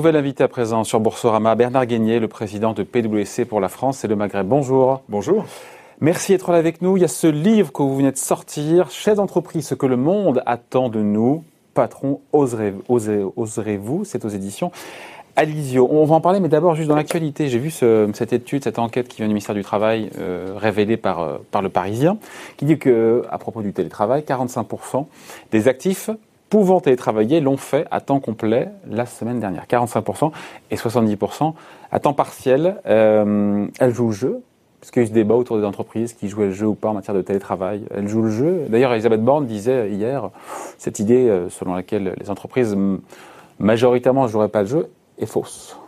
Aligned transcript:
Nouvel 0.00 0.16
invité 0.16 0.42
à 0.42 0.48
présent 0.48 0.82
sur 0.82 0.98
Boursorama, 0.98 1.54
Bernard 1.56 1.84
Guénier, 1.84 2.20
le 2.20 2.26
président 2.26 2.72
de 2.72 2.82
PwC 2.82 3.44
pour 3.44 3.60
la 3.60 3.68
France 3.68 4.02
et 4.02 4.08
le 4.08 4.16
Maghreb. 4.16 4.48
Bonjour. 4.48 5.02
Bonjour. 5.10 5.44
Merci 6.00 6.32
d'être 6.32 6.52
là 6.52 6.56
avec 6.56 6.80
nous. 6.80 6.96
Il 6.96 7.02
y 7.02 7.04
a 7.04 7.08
ce 7.08 7.26
livre 7.26 7.70
que 7.70 7.82
vous 7.82 7.94
venez 7.96 8.10
de 8.10 8.16
sortir, 8.16 8.90
Chef 8.90 9.16
d'entreprise, 9.16 9.66
ce 9.66 9.74
que 9.74 9.84
le 9.84 9.98
monde 9.98 10.42
attend 10.46 10.88
de 10.88 11.02
nous. 11.02 11.44
Patron, 11.74 12.22
oserez-vous? 12.32 14.06
C'est 14.06 14.24
aux 14.24 14.30
éditions 14.30 14.72
Alizio. 15.36 15.86
On 15.90 16.06
va 16.06 16.14
en 16.14 16.22
parler, 16.22 16.40
mais 16.40 16.48
d'abord 16.48 16.76
juste 16.76 16.88
dans 16.88 16.96
l'actualité. 16.96 17.48
J'ai 17.50 17.58
vu 17.58 17.70
cette 17.70 18.32
étude, 18.32 18.64
cette 18.64 18.78
enquête 18.78 19.06
qui 19.06 19.18
vient 19.18 19.26
du 19.26 19.34
ministère 19.34 19.54
du 19.54 19.62
Travail, 19.62 20.08
euh, 20.18 20.54
révélée 20.56 20.96
par, 20.96 21.20
euh, 21.20 21.36
par 21.50 21.60
le 21.60 21.68
Parisien, 21.68 22.16
qui 22.56 22.64
dit 22.64 22.78
que, 22.78 23.22
à 23.30 23.36
propos 23.36 23.60
du 23.60 23.74
télétravail, 23.74 24.22
45% 24.22 25.08
des 25.52 25.68
actifs 25.68 26.08
pouvant 26.50 26.80
télétravailler 26.80 27.40
l'ont 27.40 27.56
fait 27.56 27.86
à 27.90 28.00
temps 28.00 28.20
complet 28.20 28.68
la 28.86 29.06
semaine 29.06 29.40
dernière. 29.40 29.66
45% 29.66 30.32
et 30.70 30.76
70% 30.76 31.54
à 31.92 32.00
temps 32.00 32.12
partiel. 32.12 32.76
Euh, 32.86 33.66
elles 33.78 33.94
jouent 33.94 34.08
le 34.08 34.12
jeu, 34.12 34.42
parce 34.80 34.90
qu'il 34.90 35.00
y 35.00 35.04
a 35.04 35.06
eu 35.06 35.08
ce 35.08 35.14
débat 35.14 35.36
autour 35.36 35.58
des 35.58 35.64
entreprises 35.64 36.12
qui 36.12 36.28
jouaient 36.28 36.46
le 36.46 36.52
jeu 36.52 36.66
ou 36.66 36.74
pas 36.74 36.88
en 36.88 36.94
matière 36.94 37.14
de 37.14 37.22
télétravail. 37.22 37.84
Elles 37.94 38.08
jouent 38.08 38.22
le 38.22 38.30
jeu. 38.30 38.66
D'ailleurs, 38.68 38.92
Elisabeth 38.92 39.22
Borne 39.22 39.46
disait 39.46 39.90
hier 39.90 40.30
cette 40.76 40.98
idée 40.98 41.28
euh, 41.28 41.48
selon 41.48 41.74
laquelle 41.74 42.14
les 42.20 42.30
entreprises 42.30 42.76
majoritairement 43.60 44.24
ne 44.24 44.28
joueraient 44.28 44.48
pas 44.48 44.62
le 44.62 44.68
jeu 44.68 44.90
est 45.18 45.26
fausse. 45.26 45.78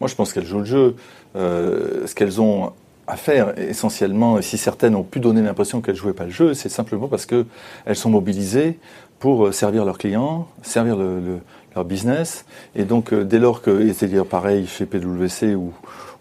Moi, 0.00 0.08
je 0.08 0.14
pense 0.14 0.32
qu'elles 0.32 0.46
jouent 0.46 0.60
le 0.60 0.64
jeu. 0.64 0.96
Euh, 1.36 2.06
ce 2.06 2.14
qu'elles 2.14 2.40
ont 2.40 2.72
à 3.08 3.16
faire 3.16 3.58
essentiellement, 3.58 4.38
et 4.38 4.42
si 4.42 4.58
certaines 4.58 4.94
ont 4.94 5.02
pu 5.02 5.18
donner 5.18 5.40
l'impression 5.40 5.80
qu'elles 5.80 5.96
jouaient 5.96 6.12
pas 6.12 6.26
le 6.26 6.30
jeu, 6.30 6.52
c'est 6.52 6.68
simplement 6.68 7.08
parce 7.08 7.24
qu'elles 7.24 7.46
sont 7.94 8.10
mobilisées 8.10 8.78
pour 9.18 9.46
euh, 9.46 9.52
servir 9.52 9.84
leurs 9.86 9.98
clients, 9.98 10.46
servir 10.62 10.96
leur 10.96 11.84
business. 11.84 12.44
Et 12.76 12.84
donc, 12.84 13.12
euh, 13.12 13.24
dès 13.24 13.38
lors 13.38 13.62
que, 13.62 13.92
c'est-à-dire 13.92 14.26
pareil 14.26 14.66
chez 14.66 14.84
PwC 14.84 15.54
ou, 15.54 15.72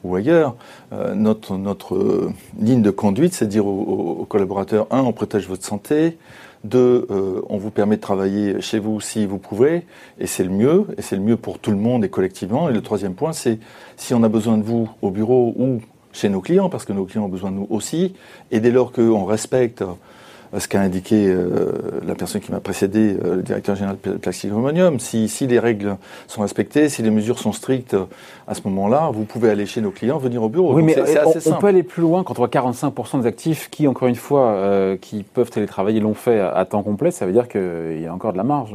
ou 0.05 0.15
ailleurs, 0.15 0.55
euh, 0.93 1.13
notre, 1.13 1.57
notre 1.57 2.31
ligne 2.57 2.81
de 2.81 2.91
conduite, 2.91 3.33
c'est 3.33 3.45
de 3.45 3.51
dire 3.51 3.67
aux, 3.67 4.25
collaborateurs, 4.29 4.87
un, 4.89 5.01
on 5.01 5.11
protège 5.11 5.47
votre 5.47 5.65
santé, 5.65 6.17
deux, 6.63 7.07
on 7.49 7.57
vous 7.57 7.69
permet 7.69 7.97
de 7.97 8.01
travailler 8.01 8.59
chez 8.61 8.79
vous 8.79 8.99
si 8.99 9.25
vous 9.25 9.37
pouvez, 9.37 9.85
et 10.19 10.25
c'est 10.25 10.43
le 10.43 10.49
mieux, 10.49 10.87
et 10.97 11.01
c'est 11.01 11.15
le 11.15 11.21
mieux 11.21 11.37
pour 11.37 11.59
tout 11.59 11.69
le 11.69 11.77
monde 11.77 12.03
et 12.03 12.09
collectivement. 12.09 12.67
Et 12.67 12.73
le 12.73 12.81
troisième 12.81 13.13
point, 13.13 13.31
c'est 13.31 13.59
si 13.95 14.13
on 14.13 14.23
a 14.23 14.27
besoin 14.27 14.57
de 14.57 14.63
vous 14.63 14.89
au 15.01 15.11
bureau 15.11 15.53
ou 15.55 15.79
chez 16.17 16.29
nos 16.29 16.41
clients, 16.41 16.69
parce 16.69 16.85
que 16.85 16.93
nos 16.93 17.05
clients 17.05 17.25
ont 17.25 17.29
besoin 17.29 17.51
de 17.51 17.57
nous 17.57 17.67
aussi, 17.69 18.13
et 18.51 18.59
dès 18.59 18.71
lors 18.71 18.91
qu'on 18.91 19.25
respecte 19.25 19.83
euh, 20.53 20.59
ce 20.59 20.67
qu'a 20.67 20.81
indiqué 20.81 21.27
euh, 21.27 21.71
la 22.05 22.15
personne 22.15 22.41
qui 22.41 22.51
m'a 22.51 22.59
précédé, 22.59 23.17
euh, 23.23 23.35
le 23.35 23.41
directeur 23.43 23.75
général 23.75 23.97
de 24.03 24.13
Plastic 24.13 24.51
Si, 24.99 25.27
si 25.27 25.47
les 25.47 25.59
règles 25.59 25.97
sont 26.27 26.41
respectées, 26.41 26.89
si 26.89 27.01
les 27.01 27.11
mesures 27.11 27.37
sont 27.37 27.51
strictes 27.51 27.95
à 28.47 28.53
ce 28.53 28.61
moment-là, 28.65 29.11
vous 29.13 29.25
pouvez 29.25 29.49
aller 29.49 29.65
chez 29.65 29.81
nos 29.81 29.91
clients, 29.91 30.17
venir 30.17 30.41
au 30.41 30.49
bureau. 30.49 30.73
Oui, 30.73 30.83
mais 30.83 30.95
on, 31.45 31.53
peut 31.53 31.67
aller 31.67 31.83
plus 31.83 32.01
loin 32.01 32.23
quand 32.23 32.33
on 32.33 32.45
voit 32.45 32.47
45% 32.47 33.21
des 33.21 33.27
actifs 33.27 33.69
qui, 33.69 33.87
encore 33.87 34.07
une 34.07 34.15
fois, 34.15 34.57
qui 35.01 35.23
peuvent 35.23 35.49
télétravailler 35.49 35.99
l'ont 35.99 36.13
fait 36.13 36.39
à, 36.39 36.65
temps 36.65 36.83
complet. 36.83 37.11
Ça 37.11 37.25
veut 37.25 37.33
dire 37.33 37.47
qu'il 37.47 38.01
y 38.01 38.07
a 38.07 38.13
encore 38.13 38.31
de 38.31 38.37
la 38.37 38.43
marge. 38.43 38.73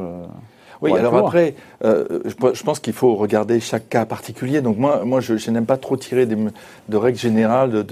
Oui, 0.83 0.93
alors 0.99 1.17
après, 1.17 1.55
je, 1.83 2.63
pense 2.63 2.81
qu'il 2.81 2.93
faut 2.93 3.15
regarder 3.15 3.61
chaque 3.61 3.89
cas 3.89 4.05
particulier. 4.05 4.61
Donc 4.61 4.79
moi, 4.79 5.05
moi 5.05 5.21
je, 5.21 5.51
n'aime 5.51 5.67
pas 5.67 5.77
trop 5.77 5.97
tirer 5.97 6.27
des, 6.27 6.37
de 6.37 6.97
règles 6.97 7.19
générales 7.19 7.85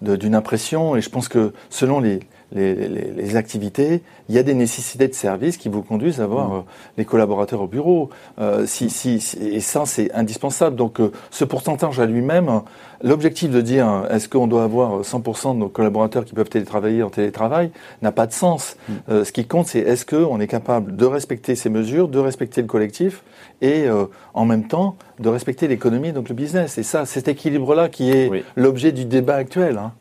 d'une 0.00 0.34
impression. 0.34 0.96
Et 0.96 1.00
je 1.00 1.10
pense 1.10 1.28
que 1.28 1.52
selon 1.68 2.00
les, 2.00 2.20
les, 2.52 3.36
activités, 3.36 4.02
il 4.28 4.34
y 4.34 4.38
a 4.38 4.42
des 4.42 4.54
nécessités 4.54 5.08
de 5.08 5.14
service 5.14 5.56
qui 5.56 5.68
vous 5.68 5.82
conduisent 5.82 6.20
à 6.20 6.24
avoir 6.24 6.48
mmh. 6.48 6.56
euh, 6.56 6.60
les 6.98 7.04
collaborateurs 7.04 7.62
au 7.62 7.66
bureau. 7.66 8.10
Euh, 8.38 8.66
si, 8.66 8.90
si, 8.90 9.22
et 9.40 9.60
ça, 9.60 9.86
c'est 9.86 10.12
indispensable. 10.12 10.76
Donc, 10.76 11.00
euh, 11.00 11.12
ce 11.30 11.44
pourcentage 11.44 12.00
à 12.00 12.06
lui-même, 12.06 12.62
l'objectif 13.02 13.50
de 13.50 13.60
dire 13.60 14.06
est-ce 14.10 14.28
qu'on 14.28 14.46
doit 14.46 14.64
avoir 14.64 15.02
100% 15.02 15.54
de 15.54 15.58
nos 15.58 15.68
collaborateurs 15.68 16.24
qui 16.24 16.34
peuvent 16.34 16.48
télétravailler 16.48 17.02
en 17.02 17.10
télétravail 17.10 17.70
n'a 18.02 18.12
pas 18.12 18.26
de 18.26 18.32
sens. 18.32 18.76
Mmh. 18.88 19.24
ce 19.24 19.32
qui 19.32 19.46
compte, 19.46 19.66
c'est 19.66 19.80
est-ce 19.80 20.04
qu'on 20.06 20.40
est 20.40 20.46
capable 20.46 20.96
de 20.96 21.06
respecter 21.06 21.54
ces 21.54 21.70
mesures, 21.70 22.08
de 22.08 22.18
respecter 22.18 22.60
le 22.60 22.66
collectif 22.66 23.22
et 23.62 23.86
en 24.34 24.44
même 24.44 24.66
temps 24.66 24.96
de 25.18 25.28
respecter 25.28 25.68
l'économie, 25.68 26.12
donc 26.12 26.28
le 26.28 26.34
business. 26.34 26.78
Et 26.78 26.82
ça, 26.82 27.04
cet 27.04 27.28
équilibre-là 27.28 27.88
qui 27.88 28.10
est 28.10 28.30
l'objet 28.56 28.90
du 28.90 29.04
débat 29.04 29.36
actuel. 29.36 29.78
Hein. 29.78 29.92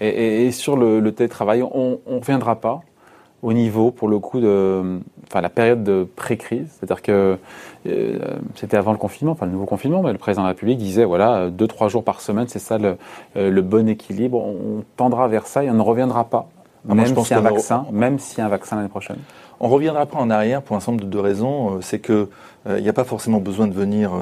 Et, 0.00 0.50
sur 0.52 0.76
le, 0.76 1.12
télétravail, 1.12 1.62
on 1.62 2.00
ne 2.08 2.18
reviendra 2.18 2.60
pas 2.60 2.82
au 3.44 3.52
niveau, 3.52 3.90
pour 3.90 4.08
le 4.08 4.18
coup, 4.18 4.40
de 4.40 5.00
enfin, 5.28 5.42
la 5.42 5.50
période 5.50 5.84
de 5.84 6.08
pré-crise. 6.16 6.66
C'est-à-dire 6.70 7.02
que 7.02 7.36
euh, 7.86 8.18
c'était 8.54 8.78
avant 8.78 8.92
le 8.92 8.98
confinement, 8.98 9.32
enfin 9.32 9.44
le 9.44 9.52
nouveau 9.52 9.66
confinement, 9.66 10.02
mais 10.02 10.12
le 10.12 10.18
président 10.18 10.42
de 10.42 10.46
la 10.46 10.52
République 10.52 10.78
disait, 10.78 11.04
voilà, 11.04 11.50
deux, 11.50 11.66
trois 11.66 11.88
jours 11.88 12.02
par 12.02 12.22
semaine, 12.22 12.46
c'est 12.48 12.58
ça 12.58 12.78
le, 12.78 12.96
euh, 13.36 13.62
bon 13.62 13.86
équilibre. 13.86 14.38
On 14.38 14.82
tendra 14.96 15.28
vers 15.28 15.46
ça 15.46 15.62
et 15.62 15.70
on 15.70 15.74
ne 15.74 15.82
reviendra 15.82 16.24
pas, 16.24 16.48
ah, 16.88 16.94
même 16.94 17.14
s'il 17.14 17.30
y 17.30 17.34
a 17.34 17.38
un 17.38 17.42
vaccin, 17.42 17.86
même 17.92 18.18
s'il 18.18 18.38
y 18.38 18.40
a 18.40 18.46
un 18.46 18.48
vaccin 18.48 18.76
l'année 18.76 18.88
prochaine. 18.88 19.18
On 19.60 19.68
reviendra 19.68 20.06
pas 20.06 20.18
en 20.18 20.30
arrière 20.30 20.62
pour 20.62 20.76
un 20.76 20.80
certain 20.80 20.92
nombre 20.92 21.04
de 21.04 21.18
raisons. 21.18 21.76
Euh, 21.76 21.78
c'est 21.82 21.98
que 21.98 22.30
il 22.66 22.82
n'y 22.82 22.88
a 22.88 22.94
pas 22.94 23.04
forcément 23.04 23.40
besoin 23.40 23.66
de 23.66 23.74
venir 23.74 24.12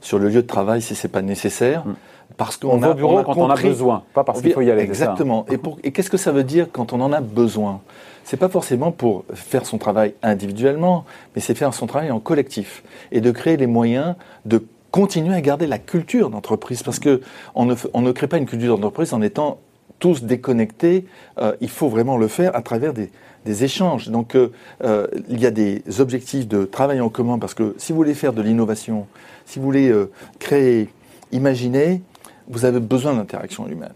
sur 0.00 0.18
le 0.18 0.30
lieu 0.30 0.40
de 0.40 0.46
travail 0.46 0.80
si 0.80 0.94
c'est 0.94 1.08
pas 1.08 1.20
nécessaire. 1.20 1.84
Mm. 1.84 1.94
Parce 2.36 2.56
qu'on 2.56 2.78
va 2.78 2.90
au 2.90 2.94
bureau 2.94 3.22
quand 3.22 3.36
on 3.36 3.50
a 3.50 3.56
besoin, 3.56 4.02
pas 4.14 4.24
parce 4.24 4.40
qu'il 4.40 4.52
faut 4.52 4.62
y 4.62 4.70
aller. 4.70 4.82
Exactement. 4.82 5.46
Et, 5.50 5.58
et 5.86 5.92
qu'est-ce 5.92 6.10
que 6.10 6.16
ça 6.16 6.32
veut 6.32 6.44
dire 6.44 6.68
quand 6.72 6.92
on 6.92 7.00
en 7.00 7.12
a 7.12 7.20
besoin? 7.20 7.80
C'est 8.24 8.36
pas 8.36 8.48
forcément 8.48 8.92
pour 8.92 9.24
faire 9.34 9.66
son 9.66 9.78
travail 9.78 10.14
individuellement, 10.22 11.04
mais 11.34 11.40
c'est 11.40 11.54
faire 11.54 11.74
son 11.74 11.86
travail 11.86 12.10
en 12.10 12.20
collectif 12.20 12.82
et 13.12 13.20
de 13.20 13.30
créer 13.30 13.56
les 13.56 13.66
moyens 13.66 14.14
de 14.44 14.64
continuer 14.90 15.34
à 15.34 15.40
garder 15.40 15.66
la 15.66 15.78
culture 15.78 16.30
d'entreprise 16.30 16.82
parce 16.82 16.98
que 16.98 17.20
on 17.54 17.64
ne, 17.64 17.74
on 17.94 18.02
ne 18.02 18.12
crée 18.12 18.26
pas 18.26 18.38
une 18.38 18.46
culture 18.46 18.76
d'entreprise 18.76 19.12
en 19.14 19.22
étant 19.22 19.58
tous 19.98 20.22
déconnectés. 20.22 21.06
Euh, 21.38 21.54
il 21.60 21.68
faut 21.68 21.88
vraiment 21.88 22.16
le 22.16 22.28
faire 22.28 22.54
à 22.56 22.62
travers 22.62 22.92
des, 22.92 23.10
des 23.44 23.64
échanges. 23.64 24.08
Donc, 24.08 24.34
euh, 24.34 24.52
euh, 24.84 25.06
il 25.28 25.40
y 25.40 25.46
a 25.46 25.50
des 25.50 25.82
objectifs 25.98 26.48
de 26.48 26.64
travail 26.64 27.00
en 27.00 27.08
commun 27.08 27.38
parce 27.38 27.54
que 27.54 27.74
si 27.78 27.92
vous 27.92 27.96
voulez 27.96 28.14
faire 28.14 28.32
de 28.32 28.42
l'innovation, 28.42 29.06
si 29.44 29.58
vous 29.58 29.64
voulez 29.64 29.92
créer, 30.38 30.88
imaginer, 31.32 32.02
vous 32.50 32.64
avez 32.64 32.80
besoin 32.80 33.14
d'interaction 33.14 33.66
humaine. 33.66 33.94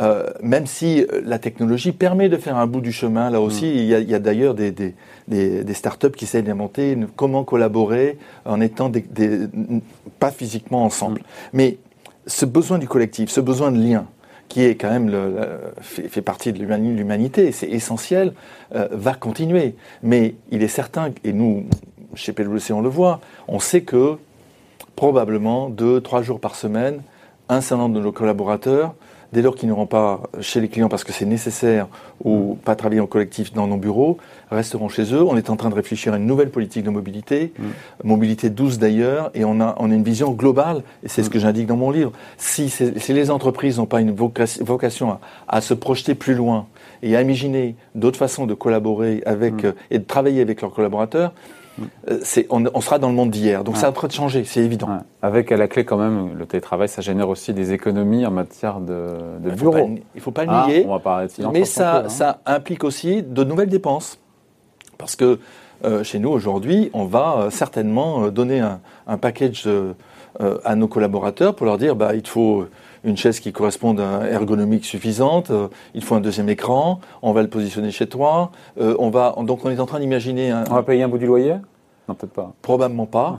Euh, 0.00 0.26
même 0.42 0.66
si 0.66 1.02
euh, 1.02 1.22
la 1.24 1.38
technologie 1.38 1.92
permet 1.92 2.28
de 2.28 2.36
faire 2.36 2.56
un 2.56 2.66
bout 2.66 2.82
du 2.82 2.92
chemin, 2.92 3.30
là 3.30 3.40
aussi, 3.40 3.64
mm. 3.64 3.76
il 3.76 4.10
y 4.10 4.14
a, 4.14 4.18
d'ailleurs 4.18 4.54
des, 4.54 4.70
des, 4.70 4.94
des, 5.26 5.74
startups 5.74 6.10
qui 6.10 6.24
essayent 6.24 6.42
d'inventer 6.42 6.98
comment 7.16 7.44
collaborer 7.44 8.18
en 8.44 8.60
étant 8.60 8.92
pas 10.18 10.30
physiquement 10.30 10.84
ensemble. 10.84 11.20
Mm. 11.20 11.24
Mais 11.54 11.78
ce 12.26 12.44
besoin 12.44 12.78
du 12.78 12.88
collectif, 12.88 13.30
ce 13.30 13.40
besoin 13.40 13.72
de 13.72 13.80
lien, 13.80 14.06
qui 14.48 14.62
est 14.62 14.74
quand 14.76 14.90
même 14.90 15.08
le, 15.08 15.36
fait, 15.80 16.22
partie 16.22 16.52
de 16.52 16.58
l'humanité, 16.58 17.50
c'est 17.52 17.68
essentiel, 17.68 18.32
euh, 18.74 18.88
va 18.92 19.14
continuer. 19.14 19.74
Mais 20.02 20.34
il 20.50 20.62
est 20.62 20.68
certain, 20.68 21.10
et 21.24 21.32
nous, 21.32 21.64
chez 22.14 22.32
PwC, 22.32 22.72
on 22.72 22.82
le 22.82 22.88
voit, 22.88 23.20
on 23.48 23.60
sait 23.60 23.82
que 23.82 24.18
probablement 24.94 25.68
deux, 25.68 26.00
trois 26.00 26.22
jours 26.22 26.40
par 26.40 26.54
semaine, 26.54 27.02
un 27.48 27.60
certain 27.60 27.84
nombre 27.84 27.96
de 27.96 28.00
nos 28.00 28.12
collaborateurs, 28.12 28.94
dès 29.32 29.42
lors 29.42 29.54
qu'ils 29.54 29.68
n'iront 29.68 29.86
pas 29.86 30.22
chez 30.40 30.60
les 30.60 30.68
clients 30.68 30.88
parce 30.88 31.04
que 31.04 31.12
c'est 31.12 31.26
nécessaire 31.26 31.88
ou 32.24 32.54
mm. 32.54 32.56
pas 32.58 32.76
travailler 32.76 33.00
en 33.00 33.06
collectif 33.06 33.52
dans 33.52 33.66
nos 33.66 33.76
bureaux, 33.76 34.18
resteront 34.50 34.88
chez 34.88 35.12
eux. 35.14 35.22
On 35.22 35.36
est 35.36 35.50
en 35.50 35.56
train 35.56 35.68
de 35.68 35.74
réfléchir 35.74 36.14
à 36.14 36.16
une 36.16 36.26
nouvelle 36.26 36.50
politique 36.50 36.84
de 36.84 36.90
mobilité, 36.90 37.52
mm. 37.58 37.64
mobilité 38.04 38.50
douce 38.50 38.78
d'ailleurs, 38.78 39.30
et 39.34 39.44
on 39.44 39.60
a, 39.60 39.74
on 39.78 39.90
a 39.90 39.94
une 39.94 40.04
vision 40.04 40.30
globale, 40.32 40.82
et 41.02 41.08
c'est 41.08 41.22
ce 41.22 41.28
mm. 41.28 41.32
que 41.32 41.38
j'indique 41.38 41.66
dans 41.66 41.76
mon 41.76 41.90
livre. 41.90 42.12
Si, 42.38 42.70
si 42.70 43.12
les 43.12 43.30
entreprises 43.30 43.78
n'ont 43.78 43.86
pas 43.86 44.00
une 44.00 44.12
vocation 44.12 45.10
à, 45.10 45.20
à, 45.48 45.60
se 45.60 45.74
projeter 45.74 46.14
plus 46.14 46.34
loin 46.34 46.66
et 47.02 47.16
à 47.16 47.22
imaginer 47.22 47.76
d'autres 47.94 48.18
façons 48.18 48.46
de 48.46 48.54
collaborer 48.54 49.22
avec 49.26 49.64
euh, 49.64 49.72
et 49.90 49.98
de 49.98 50.04
travailler 50.04 50.40
avec 50.40 50.62
leurs 50.62 50.72
collaborateurs, 50.72 51.32
euh, 52.10 52.18
on, 52.50 52.80
sera 52.80 52.98
dans 52.98 53.08
le 53.08 53.14
monde 53.14 53.30
d'hier. 53.30 53.64
Donc 53.64 53.76
ça 53.76 53.90
va 53.90 54.08
changer, 54.08 54.44
c'est 54.44 54.60
évident. 54.60 54.88
Avec 55.22 55.52
à 55.52 55.56
la 55.56 55.68
clé 55.68 55.84
quand 55.84 55.96
même, 55.96 56.36
le 56.38 56.46
télétravail, 56.46 56.88
ça 56.88 57.02
génère 57.02 57.28
aussi 57.28 57.52
des 57.52 57.72
économies 57.72 58.26
en 58.26 58.30
matière 58.30 58.80
de, 58.80 59.08
de 59.40 59.50
il 59.50 59.54
bureau. 59.54 59.78
il 59.78 60.02
ne 60.14 60.20
faut 60.20 60.30
pas 60.30 60.44
le 60.44 60.50
ah, 60.52 60.66
nier. 60.68 60.86
mais 61.52 61.64
ça, 61.64 61.98
hein. 61.98 62.08
ça 62.08 62.40
implique 62.46 62.84
aussi 62.84 63.22
de 63.22 63.44
nouvelles 63.44 63.68
dépenses. 63.68 64.18
Parce 64.98 65.16
que 65.16 65.38
euh, 65.84 66.02
chez 66.02 66.18
nous 66.18 66.30
aujourd'hui, 66.30 66.90
on 66.94 67.04
va 67.04 67.36
euh, 67.36 67.50
certainement 67.50 68.28
donner 68.28 68.60
un, 68.60 69.18
package 69.18 69.68
à 70.64 70.74
nos 70.76 70.88
collaborateurs 70.88 71.54
pour 71.54 71.66
leur 71.66 71.78
dire 71.78 71.96
bah, 71.96 72.14
il 72.14 72.26
faut 72.26 72.66
une 73.04 73.16
chaise 73.16 73.40
qui 73.40 73.52
corresponde 73.52 74.00
à 74.00 74.28
ergonomique 74.28 74.84
suffisante, 74.84 75.50
il 75.94 76.02
faut 76.02 76.14
un 76.14 76.20
deuxième 76.20 76.48
écran, 76.48 77.00
on 77.22 77.32
va 77.32 77.42
le 77.42 77.48
positionner 77.48 77.90
chez 77.90 78.06
toi, 78.06 78.50
on 78.76 79.10
va 79.10 79.34
donc 79.38 79.64
on 79.64 79.70
est 79.70 79.80
en 79.80 79.86
train 79.86 80.00
d'imaginer 80.00 80.52
On 80.70 80.74
va 80.74 80.82
payer 80.82 81.02
un 81.02 81.08
bout 81.08 81.18
du 81.18 81.26
loyer? 81.26 81.56
Non, 82.08 82.14
peut-être 82.14 82.32
pas. 82.32 82.52
Probablement 82.62 83.06
pas. 83.06 83.38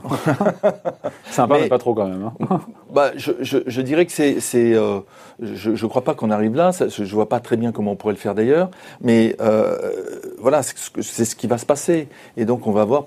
Sympa, 1.30 1.54
mais, 1.54 1.62
mais, 1.62 1.68
pas 1.68 1.78
trop 1.78 1.94
quand 1.94 2.06
même. 2.06 2.30
Hein. 2.50 2.60
bah, 2.92 3.12
je, 3.16 3.32
je, 3.40 3.58
je, 3.66 3.80
dirais 3.80 4.04
que 4.04 4.12
c'est, 4.12 4.40
c'est, 4.40 4.74
euh, 4.74 5.00
je, 5.40 5.74
je 5.74 5.86
crois 5.86 6.04
pas 6.04 6.14
qu'on 6.14 6.30
arrive 6.30 6.54
là. 6.54 6.72
Ça, 6.72 6.88
je 6.88 7.14
vois 7.14 7.30
pas 7.30 7.40
très 7.40 7.56
bien 7.56 7.72
comment 7.72 7.92
on 7.92 7.96
pourrait 7.96 8.12
le 8.12 8.18
faire 8.18 8.34
d'ailleurs. 8.34 8.70
Mais 9.00 9.36
euh, 9.40 9.78
voilà, 10.38 10.62
c'est 10.62 11.24
ce 11.24 11.34
qui 11.34 11.46
va 11.46 11.56
se 11.56 11.64
passer. 11.64 12.08
Et 12.36 12.44
donc, 12.44 12.66
on 12.66 12.72
va 12.72 12.84
voir 12.84 13.06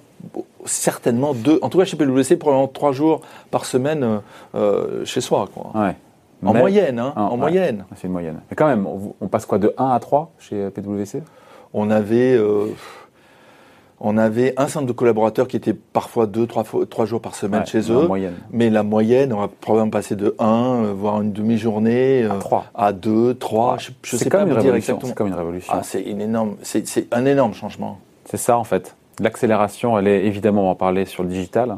certainement 0.65 1.33
deux, 1.33 1.59
en 1.61 1.69
tout 1.69 1.77
cas 1.77 1.85
chez 1.85 1.97
PwC, 1.97 2.37
probablement 2.37 2.67
trois 2.67 2.91
jours 2.91 3.21
par 3.51 3.65
semaine 3.65 4.21
euh, 4.55 5.03
chez 5.05 5.21
soi. 5.21 5.47
Quoi. 5.53 5.71
Ouais. 5.79 5.95
En 6.43 6.53
Mais- 6.53 6.59
moyenne, 6.59 6.97
hein, 6.99 7.13
Ah, 7.15 7.25
en 7.25 7.31
ouais. 7.33 7.37
moyenne. 7.37 7.85
C'est 7.95 8.07
une 8.07 8.13
moyenne. 8.13 8.39
Mais 8.49 8.55
quand 8.55 8.67
même, 8.67 8.87
on, 8.87 9.13
on 9.21 9.27
passe 9.27 9.45
quoi 9.45 9.59
de 9.59 9.73
1 9.77 9.89
à 9.89 9.99
3 9.99 10.31
chez 10.39 10.69
PwC 10.71 11.21
On 11.73 11.91
avait, 11.91 12.33
euh, 12.35 12.65
on 14.03 14.17
avait 14.17 14.55
un 14.57 14.67
centre 14.67 14.87
de 14.87 14.91
collaborateurs 14.91 15.47
qui 15.47 15.55
était 15.55 15.73
parfois 15.75 16.25
deux, 16.25 16.47
trois, 16.47 16.63
fois, 16.63 16.85
trois 16.87 17.05
jours 17.05 17.21
par 17.21 17.35
semaine 17.35 17.59
Ouais, 17.61 17.65
chez 17.67 17.91
eux. 17.91 18.07
moyenne. 18.07 18.33
Mais 18.51 18.71
la 18.71 18.81
moyenne, 18.81 19.31
on 19.33 19.39
va 19.39 19.47
probablement 19.47 19.91
passer 19.91 20.15
de 20.15 20.35
1, 20.39 20.45
euh, 20.85 20.93
voire 20.95 21.21
une 21.21 21.31
demi-journée, 21.31 22.23
euh, 22.23 22.31
À 22.31 22.37
3. 22.39 22.65
à 22.73 22.91
2, 22.93 23.35
3. 23.35 23.77
Je, 23.77 23.91
je 24.01 24.17
C'est 24.17 24.23
sais 24.23 24.29
pas 24.31 24.37
dire 24.43 24.55
révolution. 24.55 24.75
exactement. 24.75 25.09
C'est 25.09 25.15
comme 25.15 25.27
une 25.27 25.35
révolution. 25.35 25.71
Ah, 25.75 25.81
c'est 25.83 26.01
une 26.01 26.21
énorme, 26.21 26.55
c'est 26.63 26.83
un 27.11 27.25
énorme 27.25 27.53
changement. 27.53 27.99
C'est 28.25 28.37
ça 28.37 28.57
en 28.57 28.63
fait. 28.63 28.95
L'accélération, 29.21 29.97
elle 29.97 30.07
est 30.07 30.25
évidemment, 30.25 30.63
on 30.63 30.65
va 30.65 30.71
en 30.71 30.75
parler 30.75 31.05
sur 31.05 31.23
le 31.23 31.29
digital, 31.29 31.77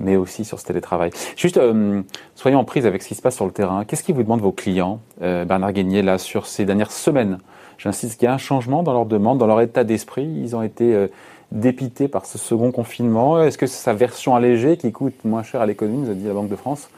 mais 0.00 0.16
aussi 0.16 0.44
sur 0.44 0.58
ce 0.58 0.66
télétravail. 0.66 1.10
Juste, 1.36 1.56
euh, 1.56 2.02
soyons 2.34 2.58
en 2.58 2.64
prise 2.64 2.86
avec 2.86 3.02
ce 3.02 3.08
qui 3.08 3.14
se 3.14 3.22
passe 3.22 3.36
sur 3.36 3.46
le 3.46 3.52
terrain. 3.52 3.84
Qu'est-ce 3.84 4.02
qu'ils 4.02 4.16
vous 4.16 4.24
demandent 4.24 4.40
vos 4.40 4.52
clients, 4.52 5.00
euh, 5.22 5.44
Bernard 5.44 5.72
Guénier, 5.72 6.02
là, 6.02 6.18
sur 6.18 6.46
ces 6.46 6.64
dernières 6.64 6.90
semaines? 6.90 7.38
J'insiste 7.78 8.18
qu'il 8.18 8.26
y 8.26 8.28
a 8.28 8.34
un 8.34 8.38
changement 8.38 8.82
dans 8.82 8.92
leur 8.92 9.06
demande, 9.06 9.38
dans 9.38 9.46
leur 9.46 9.60
état 9.60 9.84
d'esprit. 9.84 10.24
Ils 10.24 10.56
ont 10.56 10.62
été 10.62 10.92
euh, 10.92 11.06
dépités 11.52 12.08
par 12.08 12.26
ce 12.26 12.36
second 12.36 12.72
confinement. 12.72 13.40
Est-ce 13.42 13.58
que 13.58 13.66
c'est 13.66 13.82
sa 13.82 13.92
version 13.92 14.34
allégée 14.34 14.76
qui 14.76 14.90
coûte 14.90 15.14
moins 15.24 15.44
cher 15.44 15.60
à 15.60 15.66
l'économie, 15.66 15.98
nous 15.98 16.10
a 16.10 16.14
dit 16.14 16.26
la 16.26 16.34
Banque 16.34 16.48
de 16.48 16.56
France? 16.56 16.88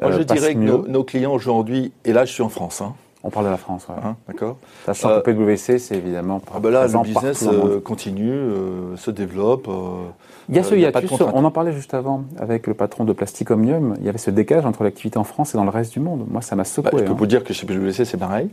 Moi, 0.00 0.10
euh, 0.10 0.18
je 0.18 0.22
dirais 0.22 0.54
que 0.54 0.58
nos, 0.58 0.86
nos 0.88 1.04
clients 1.04 1.32
aujourd'hui, 1.32 1.92
et 2.04 2.12
là, 2.12 2.24
je 2.24 2.32
suis 2.32 2.42
en 2.42 2.48
France, 2.48 2.80
hein, 2.80 2.94
On 3.24 3.30
parle 3.30 3.46
de 3.46 3.50
la 3.50 3.56
France, 3.56 3.86
ouais. 3.88 3.94
hein, 4.04 4.16
d'accord 4.26 4.56
Sachant 4.84 5.10
Euh, 5.10 5.20
que 5.20 5.30
PwC, 5.30 5.78
c'est 5.78 5.96
évidemment 5.96 6.40
ah 6.54 6.58
ben 6.58 6.70
là, 6.70 6.86
le 6.88 7.02
business 7.02 7.46
euh, 7.46 7.80
continue, 7.80 8.32
euh, 8.32 8.96
se 8.96 9.10
développe. 9.12 9.68
euh, 9.68 10.08
Il 10.48 10.56
y 10.56 10.58
a 10.58 10.64
ce 10.64 10.74
il 10.74 10.80
y 10.80 10.86
a 10.86 10.90
pas 10.90 11.00
de 11.00 11.06
hiatus, 11.06 11.26
on 11.32 11.44
en 11.44 11.50
parlait 11.52 11.72
juste 11.72 11.94
avant 11.94 12.24
avec 12.38 12.66
le 12.66 12.74
patron 12.74 13.04
de 13.04 13.12
Plastic 13.12 13.50
Omnium, 13.50 13.94
il 14.00 14.06
y 14.06 14.08
avait 14.08 14.18
ce 14.18 14.30
décalage 14.30 14.66
entre 14.66 14.82
l'activité 14.82 15.18
en 15.18 15.24
France 15.24 15.54
et 15.54 15.56
dans 15.58 15.64
le 15.64 15.70
reste 15.70 15.92
du 15.92 16.00
monde. 16.00 16.26
Moi, 16.28 16.42
ça 16.42 16.56
m'a 16.56 16.62
bah, 16.62 16.68
secoué. 16.68 16.90
je 16.98 17.04
peux 17.04 17.10
hein. 17.12 17.16
vous 17.16 17.26
dire 17.26 17.44
que 17.44 17.52
chez 17.52 17.64
PwC, 17.64 18.04
c'est 18.04 18.16
pareil. 18.16 18.48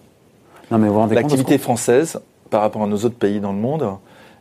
Non, 0.70 0.78
mais 0.78 0.88
vous 0.88 1.02
vous 1.02 1.14
L'activité 1.16 1.58
française, 1.58 2.20
par 2.52 2.62
rapport 2.62 2.84
à 2.84 2.88
nos 2.88 2.98
autres 2.98 3.18
pays 3.18 3.40
dans 3.40 3.52
le 3.54 3.58
monde, 3.58 3.88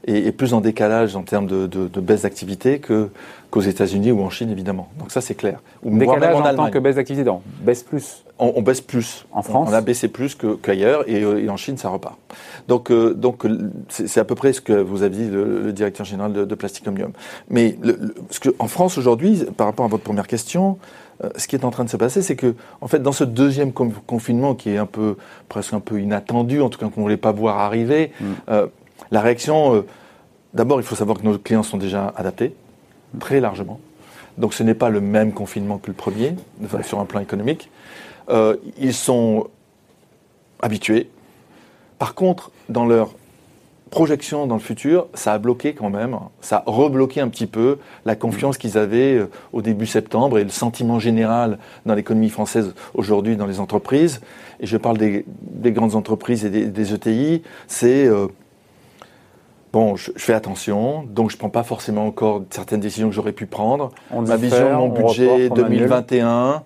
est, 0.06 0.26
est 0.26 0.32
plus 0.32 0.54
en 0.54 0.60
décalage 0.60 1.16
en 1.16 1.22
termes 1.22 1.46
de, 1.46 1.66
de- 1.66 1.88
de 1.88 2.00
baisse 2.00 2.22
d'activité 2.22 2.78
que- 2.78 3.08
qu'aux 3.50 3.60
États-Unis 3.62 4.12
ou 4.12 4.20
en 4.22 4.30
Chine, 4.30 4.50
évidemment. 4.50 4.88
Donc 4.98 5.10
ça, 5.10 5.20
c'est 5.20 5.34
clair. 5.34 5.60
Ou 5.82 5.96
décalage 5.98 6.34
même 6.36 6.42
en 6.44 6.48
en 6.48 6.54
tant 6.66 6.70
que 6.70 6.78
baisse 6.78 6.96
d'activité, 6.96 7.24
non, 7.24 7.40
baisse 7.62 7.82
plus. 7.82 8.24
on, 8.38 8.52
on 8.56 8.62
baisse 8.62 8.80
plus. 8.82 9.24
En 9.32 9.42
France 9.42 9.68
On 9.70 9.74
a 9.74 9.80
baissé 9.80 10.08
plus 10.08 10.36
qu'ailleurs 10.62 11.08
et, 11.08 11.22
euh, 11.24 11.42
et 11.42 11.48
en 11.48 11.56
Chine, 11.56 11.76
ça 11.78 11.88
repart. 11.88 12.16
Donc, 12.68 12.90
euh, 12.90 13.14
donc 13.14 13.46
euh, 13.46 13.70
c'est 13.88 14.20
à 14.20 14.24
peu 14.24 14.34
près 14.34 14.52
ce 14.52 14.60
que 14.60 14.74
vous 14.74 15.02
avez 15.02 15.16
dit, 15.16 15.28
le, 15.30 15.62
le 15.62 15.72
directeur 15.72 16.04
général 16.04 16.32
de, 16.34 16.44
de 16.44 16.54
Plastic 16.54 16.86
Omnium. 16.86 17.12
Mais 17.48 17.76
le- 17.82 17.98
le- 18.00 18.14
ce 18.30 18.38
que, 18.40 18.50
en 18.58 18.68
France, 18.68 18.98
aujourd'hui, 18.98 19.44
par 19.56 19.66
rapport 19.66 19.86
à 19.86 19.88
votre 19.88 20.04
première 20.04 20.26
question, 20.26 20.76
euh, 21.24 21.30
ce 21.36 21.48
qui 21.48 21.56
est 21.56 21.64
en 21.64 21.70
train 21.70 21.84
de 21.84 21.90
se 21.90 21.96
passer, 21.96 22.20
c'est 22.22 22.36
que, 22.36 22.54
en 22.82 22.86
fait, 22.86 23.00
dans 23.02 23.10
ce 23.12 23.24
deuxième 23.24 23.72
con- 23.72 23.90
confinement 24.06 24.54
qui 24.54 24.70
est 24.70 24.76
un 24.78 24.86
peu, 24.86 25.16
presque 25.48 25.72
un 25.72 25.80
peu 25.80 26.00
inattendu, 26.00 26.60
en 26.60 26.68
tout 26.68 26.78
cas 26.78 26.86
qu'on 26.86 27.00
ne 27.00 27.04
voulait 27.06 27.16
pas 27.16 27.32
voir 27.32 27.58
arriver, 27.58 28.12
Mm. 28.20 28.24
euh, 28.50 28.66
la 29.10 29.20
réaction, 29.20 29.74
euh, 29.74 29.86
d'abord, 30.54 30.80
il 30.80 30.84
faut 30.84 30.94
savoir 30.94 31.18
que 31.18 31.24
nos 31.24 31.38
clients 31.38 31.62
sont 31.62 31.78
déjà 31.78 32.12
adaptés, 32.16 32.54
très 33.20 33.40
largement. 33.40 33.80
Donc 34.36 34.54
ce 34.54 34.62
n'est 34.62 34.74
pas 34.74 34.88
le 34.88 35.00
même 35.00 35.32
confinement 35.32 35.78
que 35.78 35.88
le 35.88 35.94
premier, 35.94 36.34
sur 36.82 37.00
un 37.00 37.04
plan 37.04 37.20
économique. 37.20 37.70
Euh, 38.30 38.56
ils 38.78 38.94
sont 38.94 39.48
habitués. 40.60 41.10
Par 41.98 42.14
contre, 42.14 42.52
dans 42.68 42.86
leur 42.86 43.14
projection 43.90 44.46
dans 44.46 44.54
le 44.54 44.60
futur, 44.60 45.06
ça 45.14 45.32
a 45.32 45.38
bloqué 45.38 45.74
quand 45.74 45.90
même, 45.90 46.16
ça 46.40 46.62
a 46.66 46.70
rebloqué 46.70 47.20
un 47.20 47.28
petit 47.28 47.46
peu 47.46 47.78
la 48.04 48.16
confiance 48.16 48.58
qu'ils 48.58 48.76
avaient 48.76 49.14
euh, 49.14 49.30
au 49.52 49.62
début 49.62 49.86
septembre 49.86 50.38
et 50.38 50.44
le 50.44 50.50
sentiment 50.50 50.98
général 50.98 51.58
dans 51.86 51.94
l'économie 51.94 52.28
française 52.28 52.74
aujourd'hui 52.94 53.36
dans 53.36 53.46
les 53.46 53.60
entreprises. 53.60 54.20
Et 54.60 54.66
je 54.66 54.76
parle 54.76 54.98
des, 54.98 55.24
des 55.40 55.72
grandes 55.72 55.94
entreprises 55.94 56.44
et 56.44 56.50
des, 56.50 56.94
ETI, 56.94 57.42
c'est 57.66 58.06
euh, 58.06 58.28
bon, 59.78 59.94
je, 59.94 60.10
je 60.16 60.22
fais 60.22 60.32
attention, 60.32 61.04
donc 61.08 61.30
je 61.30 61.36
prends 61.36 61.50
pas 61.50 61.62
forcément 61.62 62.06
encore 62.06 62.42
certaines 62.50 62.80
décisions 62.80 63.08
que 63.08 63.14
j'aurais 63.14 63.32
pu 63.32 63.46
prendre. 63.46 63.90
On 64.10 64.22
Ma 64.22 64.36
vision 64.36 64.68
de 64.70 64.74
mon 64.74 64.84
on 64.84 64.88
budget 64.88 65.44
reporte, 65.44 65.60
on 65.60 65.64
annule. 65.64 65.78
2021, 65.78 66.62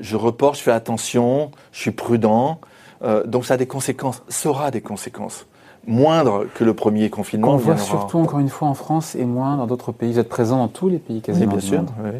je 0.00 0.16
reporte, 0.16 0.56
je 0.56 0.62
fais 0.62 0.72
attention, 0.72 1.50
je 1.72 1.80
suis 1.80 1.90
prudent. 1.90 2.58
Euh, 3.02 3.24
donc 3.24 3.44
ça 3.44 3.54
a 3.54 3.56
des 3.58 3.66
conséquences, 3.66 4.22
ça 4.28 4.48
aura 4.48 4.70
des 4.70 4.80
conséquences 4.80 5.46
moindres 5.86 6.44
que 6.54 6.64
le 6.64 6.72
premier 6.72 7.10
confinement. 7.10 7.58
Y 7.58 7.60
voit 7.60 7.76
surtout, 7.76 8.18
encore 8.18 8.38
une 8.38 8.48
fois, 8.48 8.68
en 8.68 8.74
France 8.74 9.14
et 9.14 9.26
moins 9.26 9.58
dans 9.58 9.66
d'autres 9.66 9.92
pays. 9.92 10.12
Vous 10.12 10.18
êtes 10.18 10.30
présent 10.30 10.56
dans 10.56 10.68
tous 10.68 10.88
les 10.88 10.98
pays 10.98 11.16
Oui, 11.16 11.22
quasiment. 11.22 11.52
bien 11.52 11.60
sûr. 11.60 11.84
oui. 12.02 12.10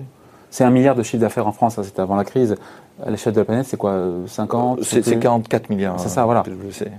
C'est 0.51 0.63
un 0.63 0.71
milliard 0.71 0.95
de 0.95 1.03
chiffre 1.03 1.21
d'affaires 1.21 1.49
en 1.49 1.53
France, 1.53 1.77
ça, 1.77 1.83
c'était 1.83 2.01
avant 2.01 2.17
la 2.17 2.25
crise. 2.25 2.55
À 3.05 3.11
l'échelle 3.11 3.33
de 3.33 3.41
la 3.41 3.45
planète, 3.45 3.67
c'est 3.67 3.77
quoi 3.77 3.91
euh, 3.93 4.27
50 4.27 4.85
C'est 4.85 5.03
c'est 5.03 5.13
plus 5.13 5.21
44 5.21 5.71
milliards. 5.71 5.99
C'est 5.99 6.11
ça, 6.11 6.25
voilà. 6.27 6.45
Je 6.47 6.53
le 6.53 6.71
sais. 6.71 6.93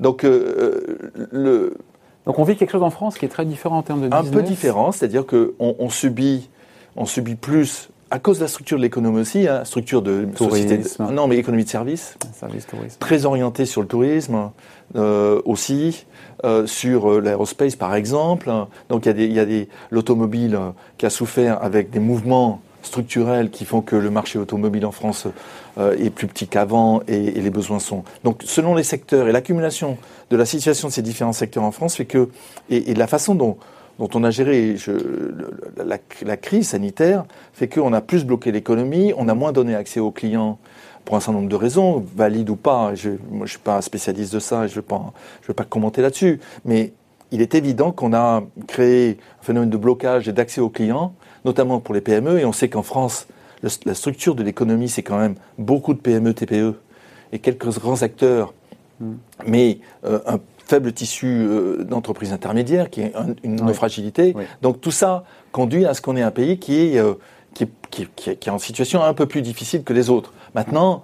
Donc 0.00 0.24
euh, 0.24 0.98
le, 1.30 1.76
Donc 2.26 2.38
on 2.38 2.44
vit 2.44 2.56
quelque 2.56 2.70
chose 2.70 2.82
en 2.82 2.90
France 2.90 3.18
qui 3.18 3.24
est 3.24 3.28
très 3.28 3.44
différent 3.44 3.78
en 3.78 3.82
termes 3.82 4.00
de 4.08 4.14
un 4.14 4.22
business. 4.22 4.32
peu 4.32 4.42
différent, 4.42 4.92
c'est-à-dire 4.92 5.26
qu'on 5.26 5.52
on 5.78 5.88
subit, 5.90 6.48
on 6.96 7.06
subit 7.06 7.34
plus 7.34 7.88
à 8.10 8.18
cause 8.18 8.38
de 8.38 8.44
la 8.44 8.48
structure 8.48 8.76
de 8.76 8.82
l'économie 8.82 9.20
aussi, 9.20 9.48
hein, 9.48 9.64
structure 9.64 10.02
de 10.02 10.28
société. 10.36 10.76
de- 10.76 10.82
Tourisme. 10.82 11.08
non, 11.14 11.26
mais 11.26 11.38
économie 11.38 11.64
de 11.64 11.68
service. 11.70 12.14
Service 12.38 12.66
tourisme. 12.66 12.98
très 13.00 13.24
orienté 13.24 13.64
sur 13.64 13.80
le 13.80 13.86
tourisme 13.88 14.50
euh, 14.96 15.40
aussi, 15.46 16.04
euh, 16.44 16.66
sur 16.66 17.10
euh, 17.10 17.20
l'aérospace 17.20 17.74
par 17.74 17.94
exemple. 17.94 18.50
Donc 18.90 19.06
il 19.06 19.32
y 19.32 19.38
a 19.40 19.46
des, 19.46 19.68
l'automobile 19.90 20.58
qui 20.98 21.06
a 21.06 21.10
souffert 21.10 21.62
avec 21.62 21.88
des 21.90 22.00
mouvements 22.00 22.60
structurels 22.82 23.50
qui 23.50 23.64
font 23.64 23.80
que 23.80 23.96
le 23.96 24.10
marché 24.10 24.38
automobile 24.38 24.84
en 24.86 24.92
France 24.92 25.26
euh, 25.78 25.96
est 25.98 26.10
plus 26.10 26.26
petit 26.26 26.48
qu'avant 26.48 27.00
et, 27.08 27.30
les 27.30 27.50
besoins 27.50 27.78
sont. 27.78 28.04
Donc 28.24 28.42
selon 28.44 28.74
les 28.74 28.82
secteurs 28.82 29.28
et 29.28 29.32
l'accumulation 29.32 29.98
de 30.30 30.36
la 30.36 30.44
situation 30.44 30.88
de 30.88 30.92
ces 30.92 31.02
différents 31.02 31.32
secteurs 31.32 31.64
en 31.64 31.72
France 31.72 31.96
fait 31.96 32.04
que 32.04 32.28
et, 32.70 32.90
et 32.90 32.94
la 32.94 33.06
façon 33.06 33.34
dont 33.34 33.56
dont 33.98 34.08
on 34.14 34.24
a 34.24 34.30
géré 34.30 34.76
la, 35.76 35.98
la 36.24 36.36
crise 36.36 36.68
sanitaire 36.70 37.24
fait 37.52 37.68
qu'on 37.68 37.92
a 37.92 38.00
plus 38.00 38.24
bloqué 38.24 38.50
l'économie, 38.50 39.12
on 39.16 39.28
a 39.28 39.34
moins 39.34 39.52
donné 39.52 39.74
accès 39.74 40.00
aux 40.00 40.10
clients 40.10 40.58
pour 41.04 41.16
un 41.16 41.20
certain 41.20 41.34
nombre 41.34 41.48
de 41.48 41.56
raisons, 41.56 42.04
valides 42.16 42.50
ou 42.50 42.56
pas. 42.56 42.94
Je, 42.94 43.10
ne 43.30 43.46
suis 43.46 43.58
pas 43.58 43.76
un 43.76 43.80
spécialiste 43.80 44.32
de 44.32 44.38
ça 44.38 44.64
et 44.64 44.68
je 44.68 44.78
ne 44.78 44.82
veux, 44.82 44.96
veux 45.48 45.54
pas 45.54 45.64
commenter 45.64 46.02
là-dessus. 46.02 46.40
Mais 46.64 46.92
il 47.30 47.40
est 47.40 47.54
évident 47.54 47.92
qu'on 47.92 48.12
a 48.12 48.42
créé 48.66 49.18
un 49.40 49.44
phénomène 49.44 49.70
de 49.70 49.76
blocage 49.76 50.28
et 50.28 50.32
d'accès 50.32 50.60
aux 50.60 50.68
clients, 50.68 51.14
notamment 51.44 51.80
pour 51.80 51.94
les 51.94 52.00
PME. 52.00 52.40
Et 52.40 52.44
on 52.44 52.52
sait 52.52 52.68
qu'en 52.68 52.82
France, 52.82 53.26
le- 53.62 53.70
la 53.86 53.94
structure 53.94 54.34
de 54.34 54.42
l'économie, 54.42 54.88
c'est 54.88 55.02
quand 55.02 55.18
même 55.18 55.34
beaucoup 55.58 55.94
de 55.94 55.98
PME, 56.00 56.34
TPE 56.34 56.74
et 57.32 57.38
quelques 57.38 57.68
grands 57.78 58.02
acteurs, 58.02 58.52
mais 59.46 59.78
euh, 60.04 60.20
un 60.26 60.38
faible 60.66 60.92
tissu 60.92 61.26
euh, 61.26 61.84
d'entreprises 61.84 62.32
intermédiaires 62.32 62.88
qui 62.90 63.00
est 63.02 63.14
un- 63.16 63.34
une 63.42 63.60
Oui. 63.62 63.74
Oui. 64.36 64.44
Donc 64.62 64.80
tout 64.80 64.90
ça 64.92 65.24
conduit 65.50 65.84
à 65.86 65.94
ce 65.94 66.00
qu'on 66.00 66.16
ait 66.16 66.22
un 66.22 66.30
pays 66.30 66.58
qui 66.58 66.78
est, 66.80 66.98
euh, 66.98 67.14
qui 67.54 67.64
est- 67.64 68.38
qui 68.38 68.48
est 68.48 68.52
en 68.52 68.58
situation 68.58 69.02
un 69.02 69.12
peu 69.14 69.26
plus 69.26 69.42
difficile 69.42 69.82
que 69.84 69.92
les 69.92 70.08
autres. 70.08 70.32
Maintenant, 70.54 71.02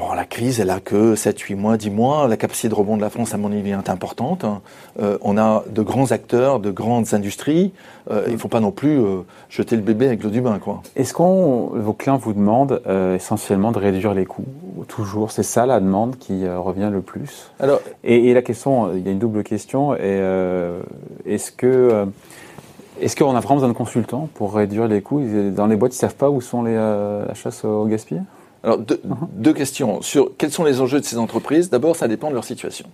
bon, 0.00 0.12
la 0.14 0.24
crise, 0.24 0.58
elle 0.60 0.70
a 0.70 0.80
que 0.80 1.14
7, 1.14 1.38
8 1.38 1.54
mois, 1.54 1.76
10 1.76 1.90
mois. 1.90 2.26
La 2.26 2.36
capacité 2.36 2.68
de 2.68 2.74
rebond 2.74 2.96
de 2.96 3.02
la 3.02 3.10
France, 3.10 3.34
à 3.34 3.36
mon 3.36 3.52
avis, 3.52 3.70
est 3.70 3.88
importante. 3.90 4.44
hein. 4.44 4.60
Euh, 5.00 5.18
on 5.20 5.36
a 5.38 5.62
de 5.70 5.82
grands 5.82 6.10
acteurs, 6.10 6.58
de 6.58 6.70
grandes 6.70 7.12
industries. 7.14 7.72
Euh, 8.10 8.24
Il 8.26 8.32
ne 8.32 8.38
faut 8.38 8.48
pas 8.48 8.60
non 8.60 8.70
plus 8.72 8.98
euh, 8.98 9.20
jeter 9.48 9.76
le 9.76 9.82
bébé 9.82 10.06
avec 10.06 10.22
l'eau 10.22 10.30
du 10.30 10.40
bain. 10.40 10.58
Quoi. 10.58 10.82
Est-ce 10.96 11.12
qu'on 11.14 11.70
vos 11.74 11.92
clients 11.92 12.16
vous 12.16 12.32
demandent 12.32 12.82
essentiellement 13.14 13.72
de 13.72 13.78
réduire 13.78 14.14
les 14.14 14.26
coûts? 14.26 14.44
Toujours, 14.88 15.30
c'est 15.30 15.42
ça 15.42 15.66
la 15.66 15.78
demande 15.80 16.16
qui 16.18 16.48
revient 16.48 16.88
le 16.90 17.02
plus? 17.02 17.50
Alors, 17.60 17.80
Et, 18.02 18.28
et 18.28 18.34
la 18.34 18.42
question, 18.42 18.92
il 18.94 19.04
y 19.04 19.08
a 19.08 19.12
une 19.12 19.18
double 19.18 19.42
question. 19.42 19.94
Est-ce 19.94 21.52
que 21.52 22.06
est-ce 23.00 23.16
qu'on 23.16 23.34
a 23.34 23.40
vraiment 23.40 23.54
besoin 23.54 23.68
de 23.70 23.74
consultants 23.74 24.28
pour 24.34 24.54
réduire 24.54 24.86
les 24.86 25.00
coûts? 25.00 25.22
Dans 25.56 25.66
les 25.66 25.76
boîtes, 25.76 25.94
ils 25.94 25.98
savent 25.98 26.16
pas 26.16 26.28
où 26.28 26.42
sont 26.42 26.62
les 26.62 26.74
euh, 26.76 27.24
la 27.26 27.32
chasse 27.32 27.64
au 27.64 27.86
gaspillage? 27.86 28.24
Alors, 28.62 28.78
deux, 28.78 29.00
deux 29.32 29.52
questions. 29.54 30.02
Sur 30.02 30.32
quels 30.36 30.52
sont 30.52 30.64
les 30.64 30.80
enjeux 30.80 31.00
de 31.00 31.04
ces 31.04 31.16
entreprises 31.18 31.70
D'abord, 31.70 31.96
ça 31.96 32.08
dépend 32.08 32.28
de 32.28 32.34
leur 32.34 32.44
situation. 32.44 32.86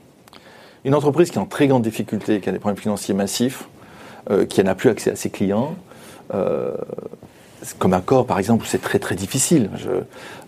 Une 0.85 0.95
entreprise 0.95 1.31
qui 1.31 1.39
est 1.39 1.41
en 1.41 1.47
très 1.47 1.67
grande 1.67 1.83
difficulté, 1.83 2.41
qui 2.41 2.49
a 2.49 2.53
des 2.53 2.59
problèmes 2.61 2.81
financiers 2.81 3.15
massifs, 3.15 3.65
euh, 4.31 4.47
qui 4.47 4.63
n'a 4.63 4.75
plus 4.77 4.91
accès 4.91 5.11
à 5.11 5.17
ses 5.17 5.31
clients, 5.31 5.75
euh, 6.35 6.75
comme 7.79 7.95
un 7.95 8.01
corps, 8.01 8.27
par 8.27 8.39
exemple, 8.39 8.63
où 8.63 8.67
c'est 8.67 8.81
très 8.83 9.01
très 9.01 9.17
difficile. 9.17 9.71
Je- 9.77 9.89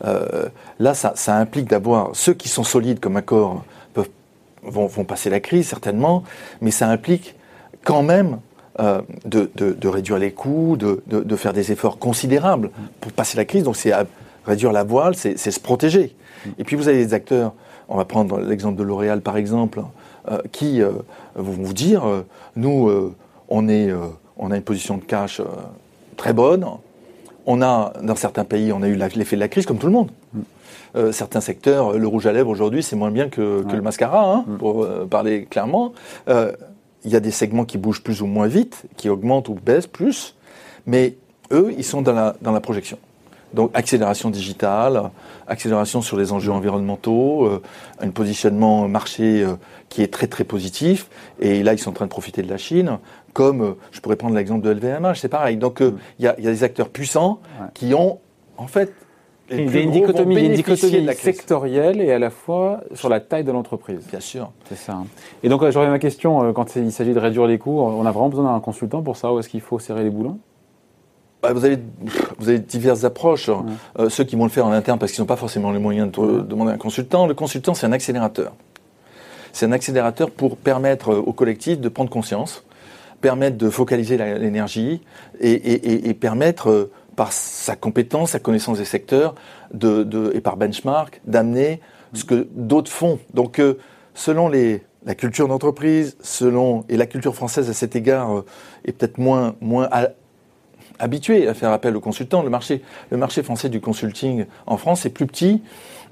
euh, 0.05 0.49
là, 0.79 0.95
ça, 0.95 1.13
ça 1.17 1.37
implique 1.37 1.69
d'avoir 1.69 2.11
ceux 2.15 2.35
qui 2.35 2.49
sont 2.49 2.63
solides 2.65 3.01
comme 3.01 3.17
un 3.17 3.23
corps 3.23 3.65
peuvent, 3.95 4.09
vont, 4.63 4.87
vont 4.87 5.05
passer 5.05 5.31
la 5.31 5.41
crise 5.41 5.67
certainement, 5.67 6.23
mais 6.61 6.71
ça 6.71 6.89
implique 6.89 7.35
quand 7.85 8.03
même 8.05 8.39
euh, 8.81 9.01
de, 9.25 9.51
de- 9.57 9.73
de 9.73 9.89
réduire 9.89 10.19
les 10.19 10.31
coûts, 10.31 10.77
de, 10.77 11.03
de- 11.09 11.23
de 11.25 11.37
faire 11.37 11.53
des 11.53 11.73
efforts 11.73 11.99
considérables 11.99 12.71
pour 13.01 13.11
passer 13.11 13.37
la 13.37 13.45
crise. 13.45 13.65
Donc 13.65 13.75
c'est 13.75 13.93
réduire 14.49 14.73
la 14.73 14.83
voile, 14.83 15.15
c'est 15.15 15.37
se 15.37 15.61
protéger. 15.61 16.17
Et 16.59 16.65
puis 16.65 16.75
vous 16.75 16.89
avez 16.89 17.05
des 17.05 17.15
acteurs, 17.15 17.53
on 17.89 17.97
va 17.97 18.05
prendre 18.05 18.41
l'exemple 18.41 18.77
de 18.77 18.83
L'Oréal 18.83 19.21
par 19.21 19.37
exemple, 19.37 19.83
euh, 20.31 20.39
qui 20.53 20.83
euh, 20.83 20.91
vont 21.37 21.63
vous 21.63 21.73
dire, 21.73 22.07
euh, 22.07 22.27
nous, 22.57 22.91
on 23.49 23.69
est... 23.69 23.91
on 24.37 24.51
a 24.51 24.57
une 24.57 24.63
position 24.63 24.97
de 24.97 25.05
cash 25.05 25.41
très 26.17 26.33
bonne. 26.33 26.67
On 27.47 27.63
a, 27.63 27.93
dans 28.03 28.17
certains 28.17 28.45
pays, 28.45 28.73
on 28.73 28.83
a 28.83 28.89
eu 28.89 28.97
l'effet 28.97 29.37
de 29.37 29.41
la 29.41 29.49
crise, 29.49 29.65
comme 29.65 29.79
tout 29.79 29.87
le 29.87 29.93
monde. 29.93 30.11
Mm. 30.35 31.13
certains 31.13 31.41
secteurs, 31.41 31.97
le 31.97 32.07
rouge 32.07 32.27
à 32.27 32.33
lèvres 32.33 32.51
aujourd'hui, 32.51 32.83
c'est 32.83 32.97
moins 32.97 33.11
bien 33.11 33.29
que, 33.29 33.65
le 33.71 33.83
mascara, 33.83 34.25
hein, 34.25 34.45
mm. 34.47 34.57
pour 34.59 34.87
parler 35.09 35.45
clairement. 35.45 35.93
Il 36.29 37.11
y 37.11 37.17
a 37.17 37.21
des 37.21 37.31
segments 37.31 37.65
qui 37.65 37.79
bougent 37.79 38.03
plus 38.03 38.23
ou 38.23 38.27
moins 38.27 38.49
vite, 38.49 38.85
qui 38.97 39.09
augmentent 39.09 39.49
ou 39.49 39.55
baissent 39.55 39.87
plus, 39.87 40.35
mais 40.87 41.17
eux, 41.53 41.73
ils 41.77 41.85
sont 41.85 42.03
dans 42.03 42.13
la, 42.13 42.37
dans 42.43 42.53
la 42.53 42.61
projection. 42.61 42.99
Donc 43.55 43.71
accélération 43.75 44.31
digitale, 44.31 45.11
accélération 45.47 46.03
sur 46.03 46.17
les 46.17 46.33
enjeux 46.33 46.53
environnementaux, 46.53 47.47
euh, 47.47 47.63
un 48.01 48.11
positionnement 48.11 48.89
marché 48.89 49.43
euh, 49.43 49.55
qui 49.89 50.03
est 50.03 50.13
très 50.13 50.27
très 50.27 50.45
positif. 50.45 51.09
Et 51.41 51.63
là, 51.63 51.73
ils 51.73 51.79
sont 51.79 51.91
en 51.91 51.95
train 51.95 52.05
de 52.05 52.11
profiter 52.11 52.43
de 52.43 52.51
la 52.51 52.59
Chine, 52.59 52.99
comme 53.33 53.63
euh, 53.63 53.73
je 53.91 54.01
pourrais 54.01 54.17
prendre 54.17 54.35
l'exemple 54.35 54.65
de 54.65 54.71
LVMH, 54.71 55.15
c'est 55.17 55.29
pareil. 55.29 55.57
Donc 55.57 55.81
il 55.81 56.25
y, 56.25 56.29
a, 56.29 56.35
des 56.35 56.65
acteurs 56.65 56.91
puissants 56.91 57.41
qui 57.75 57.95
ont 57.95 58.19
en 58.57 58.67
fait 58.67 58.93
il 59.51 59.75
y 59.75 59.79
a 59.79 59.81
une 59.81 59.93
dichotomie, 59.93 60.45
une 60.45 60.53
dichotomie 60.53 61.09
sectorielle 61.15 62.03
et 62.03 62.13
à 62.13 62.19
la 62.19 62.29
fois 62.29 62.83
sur 62.93 63.09
la 63.09 63.19
taille 63.19 63.45
de 63.45 63.53
l'entreprise. 63.53 64.07
Bien 64.11 64.21
sûr. 64.21 64.51
C'est 64.69 64.77
ça. 64.77 64.99
Et 65.43 65.49
donc, 65.49 65.63
je 65.63 65.67
reviens 65.69 65.89
à 65.89 65.93
ma 65.93 65.99
question, 65.99 66.53
quand 66.53 66.77
il 66.77 66.93
s'agit 66.93 67.15
de 67.15 67.19
réduire 67.19 67.47
les 67.47 67.57
coûts, 67.57 67.81
on 67.81 68.05
a 68.05 68.11
vraiment 68.11 68.29
besoin 68.29 68.53
d'un 68.53 68.61
consultant 68.61 69.01
pour 69.01 69.17
savoir 69.17 69.37
où 69.37 69.39
est-ce 69.39 69.49
qu'il 69.49 69.63
faut 69.63 69.79
serrer 69.79 70.05
les 70.05 70.11
boulons? 70.11 70.39
Vous, 71.43 71.65
avez, 71.65 71.79
vous 72.39 72.49
avez 72.49 72.59
diverses 72.59 73.05
approches. 73.05 73.51
Euh, 73.99 74.09
ceux 74.09 74.25
qui 74.25 74.37
vont 74.37 74.45
le 74.45 74.51
faire 74.51 74.67
en 74.67 74.73
interne 74.73 74.99
parce 74.99 75.13
qu'ils 75.13 75.23
n'ont 75.23 75.27
pas 75.27 75.37
forcément 75.37 75.71
les 75.71 75.79
moyens 75.79 76.11
de 76.11 76.41
demander 76.41 76.73
un 76.73 76.79
consultant. 76.79 77.27
Le 77.27 77.35
consultant, 77.35 77.75
c'est 77.75 77.87
un 77.87 77.93
accélérateur. 77.93 78.55
C'est 79.53 79.67
un 79.67 79.73
accélérateur 79.73 80.31
pour 80.31 80.57
permettre 80.57 81.15
au 81.15 81.33
collectif 81.33 81.81
de 81.81 81.89
prendre 81.89 82.11
conscience, 82.11 82.65
permettre 83.21 83.57
de 83.57 83.71
focaliser 83.71 84.17
l'énergie 84.17 85.01
et, 85.41 86.15
permettre, 86.15 86.71
euh, 86.71 86.93
par 87.17 87.33
sa 87.33 87.75
compétence, 87.75 88.33
sa 88.33 88.39
connaissance 88.39 88.79
des 88.79 88.85
secteurs 88.85 89.35
de, 89.73 90.31
et 90.35 90.41
par 90.41 90.57
benchmark, 90.57 91.21
d'amener 91.27 91.81
ce 92.13 92.25
que 92.25 92.47
d'autres 92.53 92.91
font. 92.91 93.19
Donc, 93.35 93.59
euh, 93.59 93.79
selon 94.15 94.49
les, 94.49 94.83
la 95.05 95.15
culture 95.15 95.49
d'entreprise, 95.49 96.17
selon 96.21 96.85
et 96.89 96.97
la 96.97 97.07
culture 97.07 97.35
française 97.35 97.69
à 97.71 97.73
cet 97.73 97.97
égard 97.97 98.45
est 98.85 98.93
peut-être 98.93 99.19
moins 99.19 99.55
moins 99.61 99.89
habitué 100.99 101.49
à 101.49 101.55
faire 101.55 101.71
appel 101.71 101.97
aux 101.97 102.01
consultants. 102.01 102.43
Le 102.43 102.51
marché, 102.51 102.83
le 103.11 103.17
marché 103.17 103.43
français 103.43 103.69
du 103.69 103.81
consulting 103.81 104.47
en 104.67 104.77
France 104.77 105.07
est 105.07 105.11
plus 105.11 105.27
petit 105.27 105.63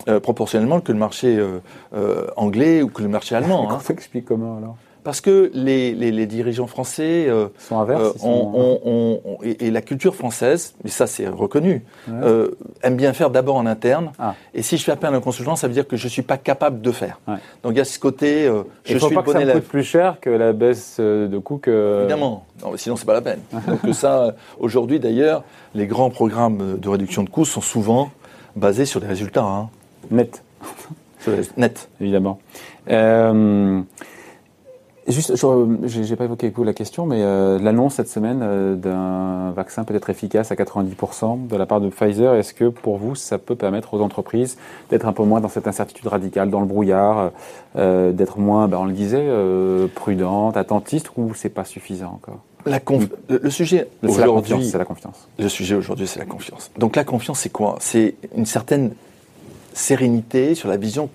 euh, 0.08 0.20
proportionnellement 0.20 0.80
que 0.80 0.92
le 0.92 0.98
marché 0.98 1.36
euh, 1.36 1.58
euh, 1.94 2.26
anglais 2.36 2.82
ou 2.82 2.88
que 2.88 3.02
le 3.02 3.08
marché 3.08 3.34
allemand. 3.34 3.68
Hein. 3.76 3.80
explique 3.88 4.26
comment 4.26 4.58
alors? 4.58 4.76
Parce 5.06 5.20
que 5.20 5.52
les, 5.54 5.94
les, 5.94 6.26
dirigeants 6.26 6.66
français 6.66 7.26
euh, 7.28 7.46
sont 7.60 7.78
inverses, 7.78 8.16
euh, 8.24 9.16
et, 9.44 9.70
la 9.70 9.80
culture 9.80 10.16
française, 10.16 10.74
mais 10.82 10.90
ça 10.90 11.06
c'est 11.06 11.28
reconnu, 11.28 11.84
euh, 12.10 12.48
aime 12.82 12.96
bien 12.96 13.12
faire 13.12 13.30
d'abord 13.30 13.54
en 13.54 13.66
interne. 13.66 14.10
Ah. 14.18 14.34
Et 14.52 14.62
si 14.62 14.76
je 14.76 14.82
fais 14.82 14.90
appel 14.90 15.14
à 15.14 15.16
un 15.16 15.20
consultant, 15.20 15.54
ça 15.54 15.68
veut 15.68 15.74
dire 15.74 15.86
que 15.86 15.96
je 15.96 16.08
suis 16.08 16.22
pas 16.22 16.38
capable 16.38 16.80
de 16.80 16.90
faire. 16.90 17.20
Donc 17.62 17.70
il 17.74 17.76
y 17.76 17.80
a 17.80 17.84
ce 17.84 18.00
côté, 18.00 18.46
je 18.84 18.94
il 18.94 18.98
faut 18.98 19.10
pas 19.10 19.22
que 19.22 19.30
ça 19.30 19.46
coûte 19.46 19.68
plus 19.68 19.84
cher 19.84 20.18
que 20.20 20.28
la 20.28 20.52
baisse 20.52 20.98
de 20.98 21.38
coût 21.38 21.58
que. 21.58 22.00
Évidemment, 22.00 22.44
non, 22.64 22.76
sinon 22.76 22.96
c'est 22.96 23.06
pas 23.06 23.14
la 23.14 23.22
peine. 23.22 23.42
Donc 23.68 23.94
ça, 23.94 24.34
aujourd'hui 24.58 24.98
d'ailleurs, 24.98 25.44
les 25.76 25.86
grands 25.86 26.10
programmes 26.10 26.80
de 26.80 26.88
réduction 26.88 27.22
de 27.22 27.30
coûts 27.30 27.44
sont 27.44 27.60
souvent 27.60 28.10
basés 28.56 28.86
sur 28.86 29.00
des 29.00 29.06
résultats. 29.06 29.44
Hein. 29.44 29.70
Net. 30.10 30.42
Net. 31.56 31.88
Évidemment. 32.00 32.40
Euh, 32.90 33.82
Juste, 35.08 35.36
je 35.36 36.00
n'ai 36.00 36.16
pas 36.16 36.24
évoqué 36.24 36.46
avec 36.46 36.56
vous 36.56 36.64
la 36.64 36.72
question, 36.72 37.06
mais 37.06 37.22
euh, 37.22 37.60
l'annonce 37.60 37.94
cette 37.94 38.08
semaine 38.08 38.40
euh, 38.42 38.74
d'un 38.74 39.52
vaccin 39.52 39.84
peut-être 39.84 40.10
efficace 40.10 40.50
à 40.50 40.56
90% 40.56 41.46
de 41.46 41.56
la 41.56 41.64
part 41.64 41.80
de 41.80 41.88
Pfizer, 41.90 42.34
est-ce 42.34 42.52
que 42.52 42.64
pour 42.64 42.96
vous, 42.98 43.14
ça 43.14 43.38
peut 43.38 43.54
permettre 43.54 43.94
aux 43.94 44.00
entreprises 44.00 44.58
d'être 44.90 45.06
un 45.06 45.12
peu 45.12 45.22
moins 45.22 45.40
dans 45.40 45.48
cette 45.48 45.68
incertitude 45.68 46.08
radicale, 46.08 46.50
dans 46.50 46.58
le 46.58 46.66
brouillard, 46.66 47.30
euh, 47.76 48.10
d'être 48.10 48.40
moins, 48.40 48.66
ben, 48.66 48.78
on 48.78 48.84
le 48.86 48.92
disait, 48.92 49.28
prudente, 49.94 50.56
attentiste, 50.56 51.12
ou 51.16 51.34
c'est 51.34 51.50
pas 51.50 51.64
suffisant 51.64 52.12
encore? 52.14 52.40
La 52.64 52.80
le, 53.28 53.48
sujet 53.48 53.86
aujourd'hui, 54.02 54.64
c'est 54.64 54.76
la 54.76 54.84
confiance. 54.84 55.28
Le 55.38 55.48
sujet 55.48 55.76
aujourd'hui, 55.76 56.08
c'est 56.08 56.18
la 56.18 56.24
confiance. 56.24 56.72
Donc 56.78 56.96
la 56.96 57.04
confiance, 57.04 57.38
c'est 57.38 57.52
quoi? 57.52 57.76
C'est 57.78 58.16
une 58.36 58.46
certaine 58.46 58.90
sérénité 59.76 60.54
sur 60.54 60.68
la 60.68 60.76
vision 60.76 61.10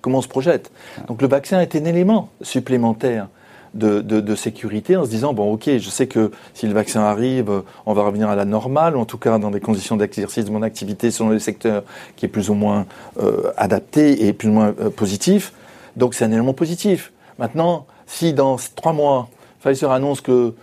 comment 0.00 0.18
on 0.18 0.22
se 0.22 0.28
projette. 0.28 0.70
Donc 1.06 1.22
le 1.22 1.28
vaccin 1.28 1.60
est 1.60 1.76
un 1.76 1.84
élément 1.84 2.30
supplémentaire 2.42 3.28
de, 3.74 4.34
sécurité 4.34 4.96
en 4.96 5.04
se 5.04 5.10
disant 5.10 5.32
bon 5.32 5.52
ok 5.52 5.78
je 5.78 5.90
sais 5.90 6.08
que 6.08 6.32
si 6.54 6.66
le 6.66 6.72
vaccin 6.72 7.02
arrive 7.02 7.62
on 7.86 7.92
va 7.92 8.02
revenir 8.02 8.28
à 8.28 8.34
la 8.34 8.44
normale 8.44 8.96
ou 8.96 9.00
en 9.00 9.04
tout 9.04 9.18
cas 9.18 9.38
dans 9.38 9.52
des 9.52 9.60
conditions 9.60 9.96
d'exercice 9.96 10.44
de 10.44 10.50
mon 10.50 10.62
activité 10.62 11.12
selon 11.12 11.30
les 11.30 11.38
secteurs 11.38 11.84
qui 12.16 12.26
est 12.26 12.28
plus 12.28 12.50
ou 12.50 12.54
moins 12.54 12.86
euh, 13.22 13.52
adapté 13.56 14.26
et 14.26 14.32
plus 14.32 14.48
ou 14.48 14.52
moins 14.52 14.74
euh, 14.80 14.90
positif 14.90 15.52
donc 15.96 16.14
c'est 16.14 16.24
un 16.24 16.32
élément 16.32 16.52
positif 16.52 17.12
maintenant 17.38 17.86
si 18.06 18.32
dans 18.32 18.56
trois 18.74 18.92
mois 18.92 19.28
Pfizer 19.60 19.92
annonce 19.92 20.20
que 20.20 20.54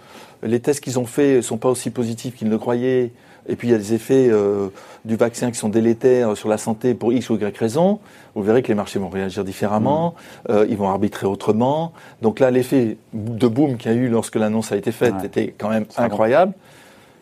les 0.43 0.59
tests 0.59 0.81
qu'ils 0.81 0.99
ont 0.99 1.05
faits 1.05 1.41
sont 1.43 1.57
pas 1.57 1.69
aussi 1.69 1.91
positifs 1.91 2.35
qu'ils 2.35 2.47
ne 2.47 2.53
le 2.53 2.59
croyaient 2.59 3.11
et 3.47 3.55
puis 3.55 3.69
il 3.69 3.71
y 3.71 3.73
a 3.73 3.77
des 3.77 3.93
effets 3.93 4.27
euh, 4.29 4.67
du 5.05 5.15
vaccin 5.15 5.51
qui 5.51 5.57
sont 5.57 5.69
délétères 5.69 6.35
sur 6.35 6.49
la 6.49 6.57
santé 6.57 6.93
pour 6.93 7.13
X 7.13 7.29
ou 7.29 7.37
Y 7.37 7.57
raison, 7.57 7.99
vous 8.35 8.43
verrez 8.43 8.61
que 8.61 8.67
les 8.67 8.75
marchés 8.75 8.99
vont 8.99 9.09
réagir 9.09 9.43
différemment, 9.43 10.15
mm. 10.47 10.51
euh, 10.51 10.65
ils 10.69 10.77
vont 10.77 10.89
arbitrer 10.89 11.27
autrement. 11.27 11.93
Donc 12.21 12.39
là, 12.39 12.51
l'effet 12.51 12.97
de 13.13 13.47
boom 13.47 13.77
qu'il 13.77 13.91
y 13.91 13.93
a 13.93 13.97
eu 13.97 14.09
lorsque 14.09 14.35
l'annonce 14.35 14.71
a 14.71 14.77
été 14.77 14.91
faite 14.91 15.15
était 15.23 15.53
quand 15.57 15.69
même 15.69 15.85
incroyable. 15.97 16.53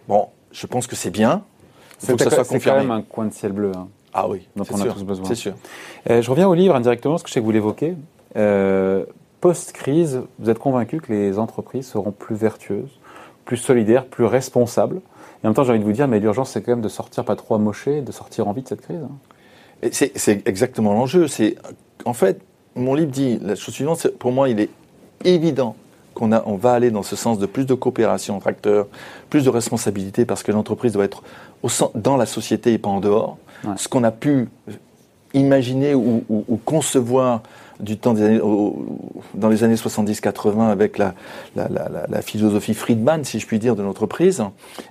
Bon. 0.07 0.27
je 0.51 0.67
pense 0.67 0.87
que 0.87 0.95
c'est 0.95 1.11
bien. 1.11 1.43
C'est 1.97 2.15
quand 2.63 2.75
même 2.75 2.91
un 2.91 3.01
coin 3.01 3.25
de 3.25 3.33
ciel 3.33 3.51
bleu. 3.51 3.71
Hein, 3.75 3.87
ah 4.13 4.27
oui, 4.27 4.47
dont 4.55 4.65
on 4.71 4.81
a 4.81 4.85
tous 4.85 5.03
besoin. 5.03 5.25
C'est 5.25 5.35
sûr. 5.35 5.53
Euh, 6.09 6.21
je 6.21 6.29
reviens 6.29 6.47
au 6.47 6.53
livre 6.53 6.75
indirectement, 6.75 7.13
parce 7.13 7.23
que 7.23 7.29
je 7.29 7.33
sais 7.33 7.39
que 7.39 7.45
vous 7.45 7.51
l'évoquez. 7.51 7.95
Post-crise, 9.41 10.21
vous 10.39 10.49
êtes 10.49 10.57
convaincu 10.57 10.99
que 10.99 11.13
les 11.13 11.37
entreprises 11.37 11.85
seront 11.87 12.11
plus 12.11 12.35
vertueuses, 12.35 12.99
plus 13.45 13.57
solidaires, 13.57 14.05
plus 14.05 14.25
responsables 14.25 15.01
en 15.45 15.49
même 15.49 15.53
temps, 15.53 15.63
j'ai 15.63 15.71
envie 15.71 15.79
de 15.79 15.85
vous 15.85 15.91
dire, 15.91 16.07
mais 16.07 16.19
l'urgence, 16.19 16.51
c'est 16.51 16.61
quand 16.61 16.71
même 16.71 16.81
de 16.81 16.89
sortir 16.89 17.23
pas 17.23 17.35
trop 17.35 17.53
amoché, 17.53 18.01
de 18.01 18.11
sortir 18.11 18.47
en 18.47 18.53
vie 18.53 18.63
de 18.63 18.67
cette 18.67 18.81
crise. 18.81 18.97
Hein. 19.03 19.89
C'est 19.91 20.47
exactement 20.47 20.93
l'enjeu. 20.93 21.27
C'est 21.27 21.55
En 22.05 22.13
fait, 22.13 22.41
mon 22.75 22.95
livre 22.95 23.11
dit 23.11 23.37
la 23.41 23.55
chose 23.55 23.75
suivante, 23.75 24.07
pour 24.17 24.31
moi, 24.31 24.49
il 24.49 24.59
est 24.59 24.69
évident 25.23 25.75
qu'on 26.15 26.31
on 26.31 26.55
va 26.55 26.73
aller 26.73 26.89
dans 26.89 27.03
ce 27.03 27.15
sens 27.15 27.37
de 27.37 27.45
plus 27.45 27.65
de 27.65 27.75
coopération 27.75 28.35
entre 28.35 28.47
acteurs, 28.47 28.87
plus 29.29 29.43
de 29.43 29.49
responsabilité, 29.49 30.25
parce 30.25 30.41
que 30.41 30.51
l'entreprise 30.51 30.93
doit 30.93 31.05
être 31.05 31.21
au 31.61 31.69
dans 31.93 32.17
la 32.17 32.25
société 32.25 32.73
et 32.73 32.77
pas 32.79 32.89
en 32.89 32.99
dehors. 32.99 33.37
Ce 33.77 33.87
qu'on 33.87 34.03
a 34.03 34.11
pu 34.11 34.47
imaginer 35.33 35.93
ou, 35.93 36.23
ou 36.29 36.57
concevoir 36.65 37.41
du 37.79 37.97
temps 37.97 38.13
des 38.13 38.23
années, 38.23 38.41
dans 39.33 39.49
les 39.49 39.63
années 39.63 39.75
70-80 39.75 40.69
avec 40.69 40.97
la, 40.97 41.13
la, 41.55 41.67
la, 41.69 42.05
la, 42.07 42.21
philosophie 42.21 42.73
Friedman, 42.73 43.23
si 43.23 43.39
je 43.39 43.47
puis 43.47 43.59
dire, 43.59 43.75
de 43.75 43.83
l'entreprise. 43.83 44.43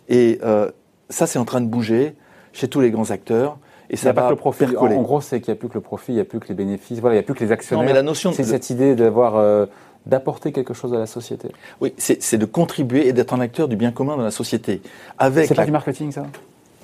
Et 0.09 0.39
euh, 0.45 0.71
ça, 1.09 1.27
c'est 1.27 1.39
en 1.39 1.45
train 1.45 1.61
de 1.61 1.67
bouger 1.67 2.15
chez 2.53 2.69
tous 2.69 2.81
les 2.81 2.91
grands 2.91 3.11
acteurs. 3.11 3.59
Et 3.91 3.97
ça 3.97 4.13
va 4.13 4.23
pas 4.23 4.27
que 4.29 4.33
le 4.33 4.37
profit. 4.37 4.65
En, 4.77 5.03
gros, 5.03 5.21
c'est 5.21 5.41
qu'il 5.41 5.53
n'y 5.53 5.59
a 5.59 5.61
plus 5.61 5.69
que 5.69 5.75
le 5.75 5.81
profit, 5.81 6.13
il 6.13 6.17
n'y 6.17 6.21
a 6.21 6.25
plus 6.25 6.41
que 6.41 6.49
les 6.49 6.55
bénéfices, 6.55 7.01
voilà, 7.01 7.17
il 7.17 7.19
n'y 7.19 7.25
a 7.25 7.27
plus 7.27 7.35
que 7.35 7.45
les 7.45 7.53
actionnaires. 7.53 7.83
Non, 7.83 7.89
mais 7.89 7.95
la 7.95 8.03
notion 8.03 8.33
c'est 8.33 8.45
cette 8.45 8.71
idée 8.71 8.95
d'avoir 8.95 9.37
euh, 9.37 9.67
d'apporter 10.07 10.53
quelque 10.53 10.73
chose 10.73 10.95
à 10.95 10.99
la 10.99 11.07
société. 11.07 11.49
Oui, 11.81 11.93
c'est 11.99 12.39
de 12.39 12.47
contribuer 12.47 13.09
et 13.09 13.13
d'être 13.13 13.35
un 13.35 13.41
acteur 13.41 13.69
du 13.69 13.77
bien 13.77 13.93
commun 13.93 14.17
dans 14.17 14.23
la 14.23 14.31
société. 14.31 14.81
Avec 15.19 15.49
c'est 15.49 15.55
pas 15.55 15.67
du 15.67 15.73
marketing, 15.73 16.13
ça? 16.13 16.27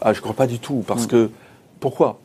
Ah, 0.03 0.13
je 0.13 0.21
crois 0.21 0.35
pas 0.35 0.47
du 0.47 0.59
tout, 0.59 0.85
parce 0.87 1.05
mm. 1.05 1.09
que 1.09 1.31
pourquoi? 1.79 2.21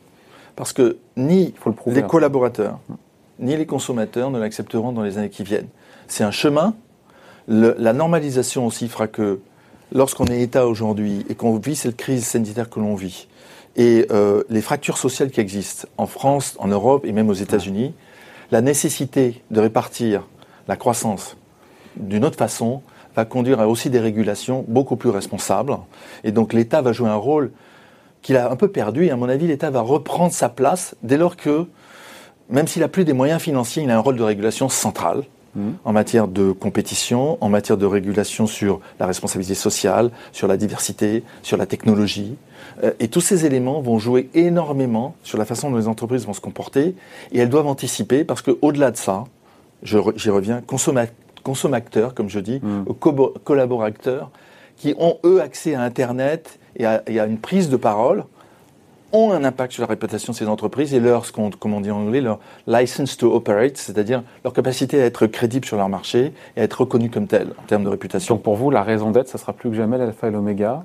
Parce 0.56 0.72
que 0.72 0.98
ni 1.16 1.54
faut 1.58 1.70
le 1.70 1.92
les 1.92 2.02
collaborateurs, 2.02 2.78
mm 2.88 2.94
ni 3.38 3.56
les 3.56 3.66
consommateurs 3.66 4.30
ne 4.30 4.38
l'accepteront 4.38 4.92
dans 4.92 5.02
les 5.02 5.18
années 5.18 5.30
qui 5.30 5.42
viennent. 5.42 5.68
C'est 6.08 6.24
un 6.24 6.30
chemin. 6.30 6.74
la 7.48 7.92
normalisation 7.92 8.66
aussi 8.66 8.88
fera 8.88 9.06
que 9.08 9.40
lorsqu'on 9.92 10.26
est 10.26 10.40
État 10.40 10.66
aujourd'hui 10.66 11.24
et 11.28 11.34
qu'on 11.34 11.56
vit 11.58 11.76
cette 11.76 11.96
crise 11.96 12.26
sanitaire 12.26 12.70
que 12.70 12.80
l'on 12.80 12.94
vit, 12.94 13.28
et 13.76 14.06
euh, 14.10 14.42
les 14.48 14.62
fractures 14.62 14.96
sociales 14.96 15.30
qui 15.30 15.40
existent 15.40 15.86
en 15.98 16.06
France, 16.06 16.56
en 16.58 16.68
Europe 16.68 17.04
et 17.04 17.12
même 17.12 17.28
aux 17.28 17.34
États-Unis, 17.34 17.94
la 18.50 18.62
nécessité 18.62 19.42
de 19.50 19.60
répartir 19.60 20.26
la 20.66 20.76
croissance 20.76 21.36
d'une 21.96 22.24
autre 22.24 22.38
façon 22.38 22.82
va 23.14 23.24
conduire 23.24 23.60
à 23.60 23.68
aussi 23.68 23.90
des 23.90 24.00
régulations 24.00 24.64
beaucoup 24.68 24.96
plus 24.96 25.10
responsables. 25.10 25.76
Et 26.24 26.32
donc 26.32 26.52
l'État 26.52 26.82
va 26.82 26.92
jouer 26.92 27.08
un 27.08 27.16
rôle 27.16 27.50
qu'il 28.22 28.36
a 28.36 28.50
un 28.50 28.56
peu 28.56 28.68
perdu. 28.68 29.06
Et 29.06 29.10
à 29.10 29.16
mon 29.16 29.28
avis, 29.28 29.46
l'État 29.46 29.70
va 29.70 29.80
reprendre 29.80 30.32
sa 30.32 30.48
place 30.48 30.94
dès 31.02 31.16
lors 31.16 31.36
que 31.36 31.66
même 32.50 32.68
s'il 32.68 32.82
n'a 32.82 32.88
plus 32.88 33.04
des 33.04 33.12
moyens 33.12 33.40
financiers, 33.40 33.82
il 33.82 33.90
a 33.90 33.96
un 33.96 34.00
rôle 34.00 34.16
de 34.16 34.22
régulation 34.22 34.68
central 34.68 35.24
mmh. 35.54 35.60
en 35.84 35.92
matière 35.92 36.28
de 36.28 36.52
compétition, 36.52 37.38
en 37.40 37.48
matière 37.48 37.76
de 37.76 37.86
régulation 37.86 38.46
sur 38.46 38.80
la 39.00 39.06
responsabilité 39.06 39.54
sociale, 39.54 40.10
sur 40.32 40.46
la 40.46 40.56
diversité, 40.56 41.24
sur 41.42 41.56
la 41.56 41.66
technologie. 41.66 42.36
Euh, 42.84 42.92
et 43.00 43.08
tous 43.08 43.20
ces 43.20 43.46
éléments 43.46 43.80
vont 43.80 43.98
jouer 43.98 44.30
énormément 44.34 45.14
sur 45.22 45.38
la 45.38 45.44
façon 45.44 45.70
dont 45.70 45.76
les 45.76 45.88
entreprises 45.88 46.26
vont 46.26 46.34
se 46.34 46.40
comporter 46.40 46.94
et 47.32 47.38
elles 47.38 47.48
doivent 47.48 47.66
anticiper 47.66 48.24
parce 48.24 48.42
qu'au-delà 48.42 48.90
de 48.90 48.96
ça, 48.96 49.24
j'y 49.82 50.30
reviens, 50.30 50.62
consommateurs, 51.42 52.14
comme 52.14 52.28
je 52.28 52.40
dis, 52.40 52.60
mmh. 52.62 52.84
collaborateurs 53.44 54.30
qui 54.76 54.94
ont, 54.98 55.18
eux, 55.24 55.40
accès 55.40 55.74
à 55.74 55.82
Internet 55.82 56.58
et 56.76 56.84
à, 56.84 57.02
et 57.06 57.18
à 57.18 57.26
une 57.26 57.38
prise 57.38 57.70
de 57.70 57.76
parole, 57.76 58.24
ont 59.12 59.32
un 59.32 59.44
impact 59.44 59.72
sur 59.72 59.82
la 59.82 59.86
réputation 59.86 60.32
de 60.32 60.36
ces 60.36 60.46
entreprises 60.48 60.92
et 60.94 61.00
leur, 61.00 61.24
ce 61.26 61.32
qu'on, 61.32 61.50
comme 61.50 61.74
on 61.74 61.80
dit 61.80 61.90
en 61.90 61.98
anglais, 61.98 62.20
leur 62.20 62.38
license 62.66 63.16
to 63.16 63.32
operate, 63.34 63.76
c'est-à-dire 63.76 64.22
leur 64.44 64.52
capacité 64.52 65.00
à 65.00 65.04
être 65.06 65.26
crédible 65.26 65.64
sur 65.64 65.76
leur 65.76 65.88
marché 65.88 66.32
et 66.56 66.60
à 66.60 66.64
être 66.64 66.80
reconnu 66.80 67.08
comme 67.10 67.26
tel 67.26 67.48
en 67.58 67.66
termes 67.66 67.84
de 67.84 67.88
réputation. 67.88 68.34
Donc 68.34 68.42
pour 68.42 68.56
vous, 68.56 68.70
la 68.70 68.82
raison 68.82 69.10
d'être, 69.12 69.28
ça 69.28 69.38
sera 69.38 69.52
plus 69.52 69.70
que 69.70 69.76
jamais 69.76 69.96
l'alpha 69.98 70.28
et 70.28 70.30
l'oméga? 70.30 70.84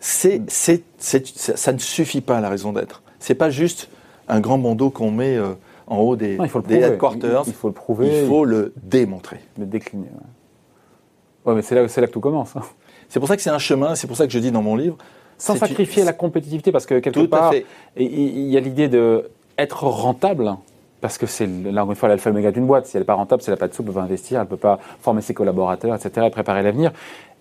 C'est, 0.00 0.42
c'est, 0.48 0.82
c'est- 0.98 1.56
ça 1.56 1.72
ne 1.72 1.78
suffit 1.78 2.20
pas 2.20 2.40
la 2.40 2.48
raison 2.50 2.72
d'être. 2.72 3.02
C'est 3.18 3.34
pas 3.34 3.48
juste 3.50 3.88
un 4.28 4.40
grand 4.40 4.58
bandeau 4.58 4.90
qu'on 4.90 5.10
met 5.10 5.36
euh, 5.36 5.54
en 5.86 5.98
haut 5.98 6.16
des, 6.16 6.36
Non, 6.36 6.44
il 6.44 6.50
faut 6.50 6.58
le 6.60 6.66
des 6.66 6.76
headquarters. 6.80 7.42
Il, 7.46 7.50
il 7.50 7.54
faut 7.54 7.68
le 7.68 7.74
prouver, 7.74 8.20
Il 8.22 8.28
faut 8.28 8.44
le 8.44 8.74
démontrer. 8.82 9.40
le 9.58 9.64
décliner. 9.66 10.04
Ouais, 10.04 11.50
Ouais, 11.50 11.54
mais 11.54 11.62
c'est 11.62 11.74
là, 11.74 11.86
c'est 11.88 12.00
là 12.02 12.06
que 12.06 12.12
tout 12.12 12.20
commence. 12.20 12.54
hein. 12.56 12.62
C'est 13.08 13.20
pour 13.20 13.28
ça 13.28 13.36
que 13.36 13.42
c'est 13.42 13.50
un 13.50 13.58
chemin, 13.58 13.94
c'est 13.94 14.06
pour 14.06 14.16
ça 14.16 14.26
que 14.26 14.32
je 14.32 14.38
dis 14.38 14.50
dans 14.50 14.62
mon 14.62 14.76
livre. 14.76 14.96
Sans 15.38 15.54
sacrifier 15.56 16.02
une- 16.02 16.06
la 16.06 16.12
compétitivité, 16.12 16.72
parce 16.72 16.86
que 16.86 16.98
quelque 17.00 17.14
Tout 17.20 17.28
part, 17.28 17.52
il 17.96 18.48
y 18.50 18.56
a 18.56 18.60
l'idée 18.60 18.88
de 18.88 19.30
être 19.58 19.84
rentable, 19.84 20.56
parce 21.00 21.18
que 21.18 21.26
c'est 21.26 21.46
là 21.46 21.82
encore 21.82 21.90
une 21.92 21.96
fois 21.96 22.08
l'alpha 22.08 22.30
et 22.30 22.32
l'oméga 22.32 22.50
d'une 22.50 22.66
boîte. 22.66 22.86
Si 22.86 22.96
elle 22.96 23.02
n'est 23.02 23.06
pas 23.06 23.14
rentable, 23.14 23.42
si 23.42 23.50
elle 23.50 23.54
n'a 23.54 23.58
pas 23.58 23.68
de 23.68 23.74
sous, 23.74 23.82
elle 23.82 23.88
ne 23.88 23.92
peut 23.92 23.98
pas 24.00 24.04
investir, 24.04 24.38
elle 24.38 24.44
ne 24.44 24.48
peut 24.48 24.56
pas 24.56 24.78
former 25.00 25.20
ses 25.20 25.34
collaborateurs, 25.34 25.94
etc., 25.94 26.26
et 26.26 26.30
préparer 26.30 26.62
l'avenir. 26.62 26.92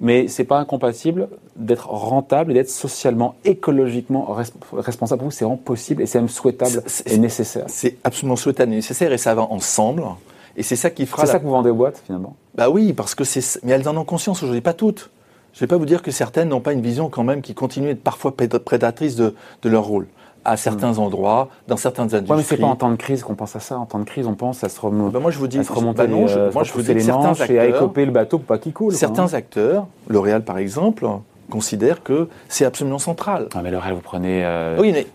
Mais 0.01 0.27
c'est 0.27 0.43
pas 0.43 0.57
incompatible 0.57 1.29
d'être 1.55 1.87
rentable 1.89 2.51
et 2.51 2.55
d'être 2.55 2.69
socialement, 2.69 3.35
écologiquement 3.45 4.27
res- 4.37 4.51
responsable. 4.73 5.19
Pour 5.19 5.27
vous, 5.29 5.31
c'est 5.31 5.45
vraiment 5.45 5.57
possible 5.57 6.01
et 6.01 6.05
c'est 6.07 6.19
même 6.19 6.29
souhaitable 6.29 6.83
et 7.05 7.17
nécessaire. 7.17 7.65
C'est 7.67 7.97
absolument 8.03 8.35
souhaitable 8.35 8.73
et 8.73 8.75
nécessaire 8.75 9.13
et 9.13 9.17
ça 9.17 9.33
va 9.33 9.43
ensemble. 9.43 10.03
Et 10.57 10.61
c'est 10.63 10.75
ça 10.75 10.89
qui 10.89 11.05
fera 11.05 11.21
C'est 11.23 11.27
la 11.27 11.33
ça 11.33 11.39
que 11.39 11.45
vous 11.45 11.51
vendez 11.51 11.69
aux 11.69 11.75
boîtes, 11.75 12.01
finalement? 12.05 12.35
Bah 12.53 12.69
oui, 12.69 12.93
parce 12.93 13.15
que 13.15 13.23
c'est. 13.23 13.59
Mais 13.63 13.71
elles 13.71 13.87
en 13.89 13.95
ont 13.97 14.03
conscience 14.03 14.43
aujourd'hui, 14.43 14.61
pas 14.61 14.73
toutes. 14.73 15.09
Je 15.53 15.59
vais 15.59 15.67
pas 15.67 15.77
vous 15.77 15.85
dire 15.85 16.01
que 16.01 16.11
certaines 16.11 16.49
n'ont 16.49 16.59
pas 16.61 16.73
une 16.73 16.81
vision 16.81 17.09
quand 17.09 17.23
même 17.23 17.41
qui 17.41 17.53
continue 17.53 17.87
d'être 17.87 18.03
parfois 18.03 18.31
préda- 18.31 18.59
prédatrice 18.59 19.15
de, 19.15 19.35
de 19.61 19.69
leur 19.69 19.83
rôle 19.85 20.07
à 20.45 20.57
certains 20.57 20.97
endroits, 20.97 21.47
dans 21.69 21.77
certaines 21.77 22.13
industries. 22.13 22.25
Hmm. 22.25 22.31
Ouais, 22.31 22.37
mais 22.37 22.43
c'est 22.43 22.57
pas 22.57 22.67
en 22.67 22.75
temps 22.75 22.91
de 22.91 22.97
crise 22.97 23.23
qu'on 23.23 23.35
pense 23.35 23.55
à 23.55 23.61
ça. 23.61 23.77
En 23.79 23.85
temps 23.85 23.99
de 23.99 24.03
crise, 24.03 24.27
on 24.27 24.33
pense 24.33 24.61
à 24.65 24.67
se, 24.69 24.77
remo- 24.81 25.09
Bah 25.09 25.19
moi 25.19 25.31
je 25.31 25.37
vous 25.37 25.47
dis, 25.47 25.57
à 25.59 25.63
se 25.63 25.71
remonter 25.71 25.99
bah 25.99 26.07
non, 26.07 26.27
je- 26.27 26.37
euh, 26.37 26.51
moi 26.53 26.63
je 26.63 26.73
vous 26.73 26.81
dis 26.81 26.93
les 26.93 27.03
manches 27.05 27.39
et 27.49 27.59
à 27.59 27.61
acteurs, 27.63 27.77
écoper 27.77 28.03
le 28.05 28.11
bateau 28.11 28.39
pour 28.39 28.47
pas 28.47 28.57
qu'il 28.57 28.73
coule. 28.73 28.93
certains 28.93 29.23
hein. 29.33 29.37
acteurs, 29.37 29.87
L'Oréal 30.09 30.43
par 30.43 30.57
exemple, 30.57 31.07
considèrent 31.49 32.03
que 32.03 32.27
c'est 32.49 32.65
absolument 32.65 32.99
central. 32.99 33.47
Ah, 33.55 33.61
mais 33.63 33.69
rêve, 33.69 33.93
vous 33.95 34.01
prenez. 34.01 34.43
euh, 34.43 34.75
Oui, 34.79 34.91
mais 34.91 35.07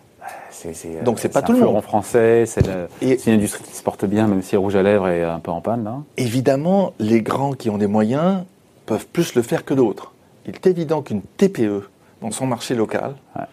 c'est, 0.50 0.75
c'est, 0.75 1.04
Donc, 1.04 1.18
c'est 1.18 1.28
pas 1.28 1.42
tout 1.42 1.52
le 1.52 1.59
monde. 1.61 1.83
français, 1.83 2.45
c'est, 2.47 2.62
une 3.02 3.33
industrie 3.35 3.64
qui 3.64 3.75
se 3.76 3.83
porte 3.83 4.04
bien, 4.07 4.26
même 4.28 4.40
si 4.42 4.57
rouge 4.57 4.76
à 4.76 4.83
lèvres 4.83 5.09
est 5.09 5.25
un 5.25 5.40
peu 5.40 5.50
en 5.50 5.61
panne. 5.61 5.85
Là. 5.85 5.97
évidemment, 6.16 6.95
les 6.99 7.21
grands 7.21 7.52
qui 7.52 7.68
ont 7.71 7.76
des 7.78 7.87
moyens 7.87 8.45
peuvent 8.87 9.07
plus 9.07 9.35
le 9.35 9.42
faire 9.42 9.64
que 9.66 9.75
d'autres. 9.75 10.12
Il 10.49 10.55
est 10.55 10.67
évident 10.67 11.02
qu'une 11.02 11.23
TPE 11.37 11.88
dans 12.23 12.31
son 12.33 12.47
marché 12.47 12.75
local 12.75 13.14
Ouais. 13.37 13.45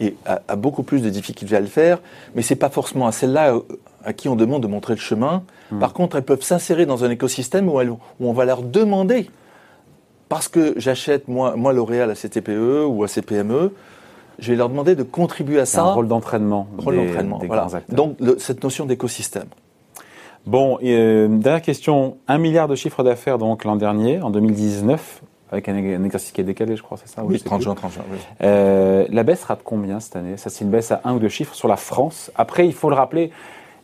et 0.00 0.16
a, 0.26 0.40
a 0.48 0.56
beaucoup 0.56 0.82
plus 0.84 1.00
de 1.02 1.10
difficultés 1.10 1.56
à 1.56 1.60
le 1.60 1.66
faire, 1.66 1.98
mais 2.34 2.42
c'est 2.42 2.56
pas 2.56 2.70
forcément 2.70 3.06
à 3.06 3.12
celles-là 3.12 3.54
euh, 3.54 3.60
à 4.04 4.12
qui 4.12 4.28
on 4.28 4.36
demande 4.36 4.62
de 4.62 4.66
montrer 4.68 4.94
le 4.94 5.00
chemin. 5.00 5.42
Hmm. 5.70 5.78
Par 5.80 5.92
contre, 5.92 6.16
elles 6.16 6.24
peuvent 6.24 6.42
s'insérer 6.42 6.86
dans 6.86 7.04
un 7.04 7.10
écosystème 7.10 7.68
où, 7.68 7.80
elles- 7.80 7.90
où 7.90 7.98
on 8.20 8.32
va 8.32 8.44
leur 8.44 8.62
demander, 8.62 9.28
parce 10.28 10.48
que 10.48 10.74
j'achète 10.76 11.28
moi, 11.28 11.56
moi 11.56 11.72
L'Oréal 11.72 12.10
à 12.10 12.14
ces 12.14 12.28
TPE 12.28 12.84
ou 12.86 13.02
à 13.04 13.08
ces 13.08 13.22
PME, 13.22 13.72
je 14.38 14.50
vais 14.50 14.56
leur 14.56 14.68
demander 14.68 14.94
de 14.96 15.02
contribuer 15.02 15.60
à 15.60 15.66
ça. 15.66 15.82
un 15.82 15.92
rôle 15.92 16.08
d'entraînement. 16.08 16.66
rôle 16.78 16.96
d'entraînement, 16.96 17.40
voilà. 17.46 17.66
Donc 17.90 18.16
le- 18.20 18.38
cette 18.38 18.62
notion 18.64 18.86
d'écosystème. 18.86 19.46
Bon, 20.46 20.78
euh, 20.82 21.28
dernière 21.28 21.62
question. 21.62 22.16
Un 22.26 22.38
milliard 22.38 22.66
de 22.66 22.74
chiffre 22.74 23.04
d'affaires 23.04 23.38
donc 23.38 23.64
l'an 23.64 23.76
dernier, 23.76 24.20
en 24.20 24.30
2019, 24.30 25.22
avec 25.52 25.68
un, 25.68 25.74
un 25.76 26.04
exercice 26.04 26.32
qui 26.32 26.40
est 26.40 26.44
décalé, 26.44 26.76
je 26.76 26.82
crois, 26.82 26.98
c'est 27.02 27.08
ça? 27.14 27.22
Oui, 27.24 27.34
je 27.34 27.38
sais 27.38 27.44
30 27.44 27.58
plus. 27.58 27.64
juin, 27.64 27.74
30 27.74 27.92
juin. 27.92 28.02
oui. 28.10 28.18
Euh, 28.42 29.06
la 29.10 29.22
baisse 29.22 29.42
sera 29.42 29.54
de 29.54 29.60
combien 29.62 30.00
cette 30.00 30.16
année? 30.16 30.36
Ça, 30.36 30.50
c'est 30.50 30.64
une 30.64 30.70
baisse 30.70 30.90
à 30.90 31.00
un 31.04 31.14
ou 31.14 31.18
deux 31.18 31.28
chiffres 31.28 31.54
sur 31.54 31.68
la 31.68 31.76
France. 31.76 32.30
Après, 32.34 32.66
il 32.66 32.72
faut 32.74 32.88
le 32.90 32.96
rappeler, 32.96 33.30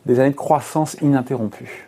des 0.05 0.19
années 0.19 0.31
de 0.31 0.35
croissance 0.35 0.97
ininterrompue. 1.01 1.85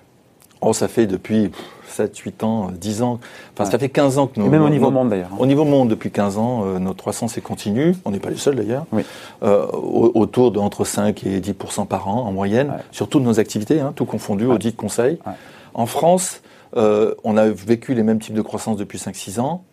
Oh, 0.63 0.73
ça 0.73 0.87
fait 0.87 1.07
depuis 1.07 1.49
pff, 1.49 1.59
7, 1.87 2.15
8 2.19 2.43
ans, 2.43 2.67
euh, 2.67 2.71
10 2.73 3.01
ans. 3.01 3.19
Enfin, 3.53 3.63
Ouais. 3.65 3.71
ça 3.71 3.79
fait 3.79 3.89
15 3.89 4.19
ans 4.19 4.27
que 4.27 4.39
nous. 4.39 4.45
Et 4.45 4.49
même 4.49 4.61
au 4.61 4.69
niveau 4.69 4.85
nos- 4.85 4.91
monde 4.91 5.09
d'ailleurs. 5.09 5.29
hein. 5.33 5.37
Au 5.39 5.47
niveau 5.47 5.65
monde, 5.65 5.89
depuis 5.89 6.11
15 6.11 6.37
ans, 6.37 6.63
euh, 6.65 6.77
notre 6.77 6.99
croissance 6.99 7.35
est 7.37 7.41
continue. 7.41 7.95
On 8.05 8.11
n'est 8.11 8.19
pas 8.19 8.29
les 8.29 8.35
seuls 8.37 8.55
d'ailleurs. 8.55 8.85
Oui. 8.91 9.03
Euh, 9.41 9.65
au- 9.65 10.11
autour 10.13 10.51
de 10.51 10.59
entre 10.59 10.85
5 10.85 11.23
et 11.25 11.39
10% 11.39 11.87
par 11.87 12.07
an 12.07 12.27
en 12.27 12.31
moyenne, 12.31 12.69
Ouais. 12.69 12.83
sur 12.91 13.09
toutes 13.09 13.23
nos 13.23 13.39
activités, 13.39 13.79
hein, 13.79 13.91
tout 13.95 14.05
confondu, 14.05 14.45
Ouais. 14.45 14.53
audit, 14.53 14.75
conseil. 14.75 15.17
En 15.73 15.87
France, 15.87 16.41
euh, 16.77 17.15
on 17.23 17.37
a 17.37 17.47
vécu 17.49 17.95
les 17.95 18.03
mêmes 18.03 18.19
types 18.19 18.35
de 18.35 18.41
croissance 18.43 18.77
depuis 18.77 18.99
5-6 18.99 19.39
ans. 19.39 19.63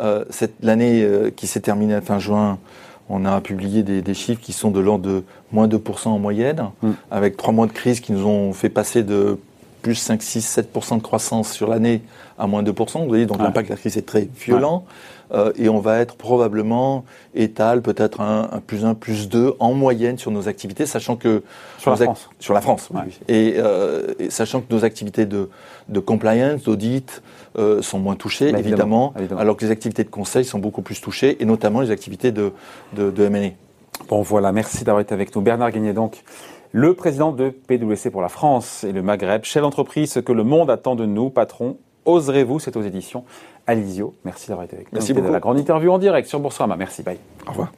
Euh, 0.00 0.24
cette- 0.30 0.54
L'année 0.62 1.02
euh, 1.02 1.30
qui 1.30 1.46
s'est 1.46 1.60
terminée 1.60 1.94
à 1.94 2.00
fin 2.00 2.18
juin, 2.18 2.58
on 3.08 3.24
a 3.24 3.40
publié 3.40 3.82
des, 3.82 4.02
des 4.02 4.14
chiffres 4.14 4.40
qui 4.40 4.52
sont 4.52 4.70
de 4.70 4.78
l'ordre 4.80 5.04
de 5.08 5.24
moins 5.52 5.66
2% 5.68 6.08
en 6.10 6.18
moyenne, 6.18 6.64
Mm. 6.82 6.90
avec 7.10 7.36
trois 7.36 7.52
mois 7.52 7.66
de 7.66 7.72
crise 7.72 8.00
qui 8.00 8.12
nous 8.12 8.24
ont 8.26 8.52
fait 8.52 8.68
passer 8.68 9.02
de 9.02 9.38
plus 9.80 9.94
5, 9.96 10.22
6, 10.22 10.58
7% 10.74 10.96
de 10.98 11.02
croissance 11.02 11.50
sur 11.52 11.68
l'année 11.68 12.02
à 12.38 12.46
moins 12.46 12.62
2%. 12.62 13.00
Vous 13.02 13.08
voyez, 13.08 13.26
donc 13.26 13.38
Ouais. 13.38 13.44
l'impact 13.44 13.68
de 13.68 13.74
la 13.74 13.78
crise 13.78 13.96
est 13.96 14.06
très 14.06 14.28
violent. 14.38 14.84
Euh, 15.32 15.52
et 15.56 15.68
on 15.68 15.78
va 15.78 15.98
être 16.00 16.16
probablement 16.16 17.04
étal, 17.36 17.82
peut-être 17.82 18.20
un, 18.20 18.48
un 18.50 18.58
plus 18.58 18.84
1, 18.84 18.94
plus 18.94 19.28
2 19.28 19.54
en 19.60 19.74
moyenne 19.74 20.18
sur 20.18 20.32
nos 20.32 20.48
activités, 20.48 20.86
sachant 20.86 21.14
que... 21.14 21.44
Sur 21.78 21.92
la 21.92 21.96
France. 21.98 22.28
Sur 22.40 22.52
la 22.54 22.60
France, 22.60 22.88
oui, 22.90 22.96
Ouais. 22.98 23.02
oui. 23.06 23.34
Et, 23.34 23.54
euh, 23.58 24.12
et 24.18 24.28
sachant 24.30 24.60
que 24.60 24.74
nos 24.74 24.84
activités 24.84 25.26
de, 25.26 25.48
de 25.88 26.00
compliance, 26.00 26.64
d'audit, 26.64 27.22
euh, 27.58 27.80
sont 27.80 28.00
moins 28.00 28.16
touchées, 28.16 28.50
Bah, 28.50 28.58
évidemment, 28.58 29.10
évidemment, 29.10 29.12
évidemment. 29.18 29.40
alors 29.40 29.56
que 29.56 29.64
les 29.64 29.70
activités 29.70 30.02
de 30.02 30.10
conseil 30.10 30.44
sont 30.44 30.58
beaucoup 30.58 30.82
plus 30.82 31.00
touchées, 31.00 31.40
et 31.40 31.44
notamment 31.44 31.80
les 31.80 31.92
activités 31.92 32.32
de, 32.32 32.52
de, 32.96 33.10
de 33.12 33.24
M&A. 33.24 33.50
Bon 34.08 34.22
voilà, 34.22 34.50
merci 34.50 34.82
d'avoir 34.82 35.00
été 35.02 35.14
avec 35.14 35.36
nous. 35.36 35.42
Bernard 35.42 35.70
Gagné 35.70 35.92
donc, 35.92 36.24
le 36.72 36.94
président 36.94 37.32
de 37.32 37.50
PwC 37.50 38.10
pour 38.10 38.22
la 38.22 38.28
France 38.28 38.84
et 38.84 38.92
le 38.92 39.02
Maghreb, 39.02 39.44
chef 39.44 39.62
d'entreprise, 39.62 40.12
ce 40.12 40.20
que 40.20 40.32
le 40.32 40.44
monde 40.44 40.70
attend 40.70 40.94
de 40.94 41.06
nous, 41.06 41.30
patron. 41.30 41.76
Oserez-vous, 42.04 42.60
c'est 42.60 42.76
aux 42.76 42.82
éditions 42.82 43.24
Alizio. 43.66 44.14
Merci 44.24 44.48
d'avoir 44.48 44.64
été 44.64 44.76
avec 44.76 44.92
nous. 44.92 44.96
Merci 44.98 45.12
beaucoup. 45.12 45.32
la 45.32 45.40
grande 45.40 45.58
interview 45.58 45.92
en 45.92 45.98
direct 45.98 46.28
sur 46.28 46.40
Boursorama. 46.40 46.76
Merci, 46.76 47.02
bye. 47.02 47.18
Au 47.46 47.50
revoir. 47.50 47.72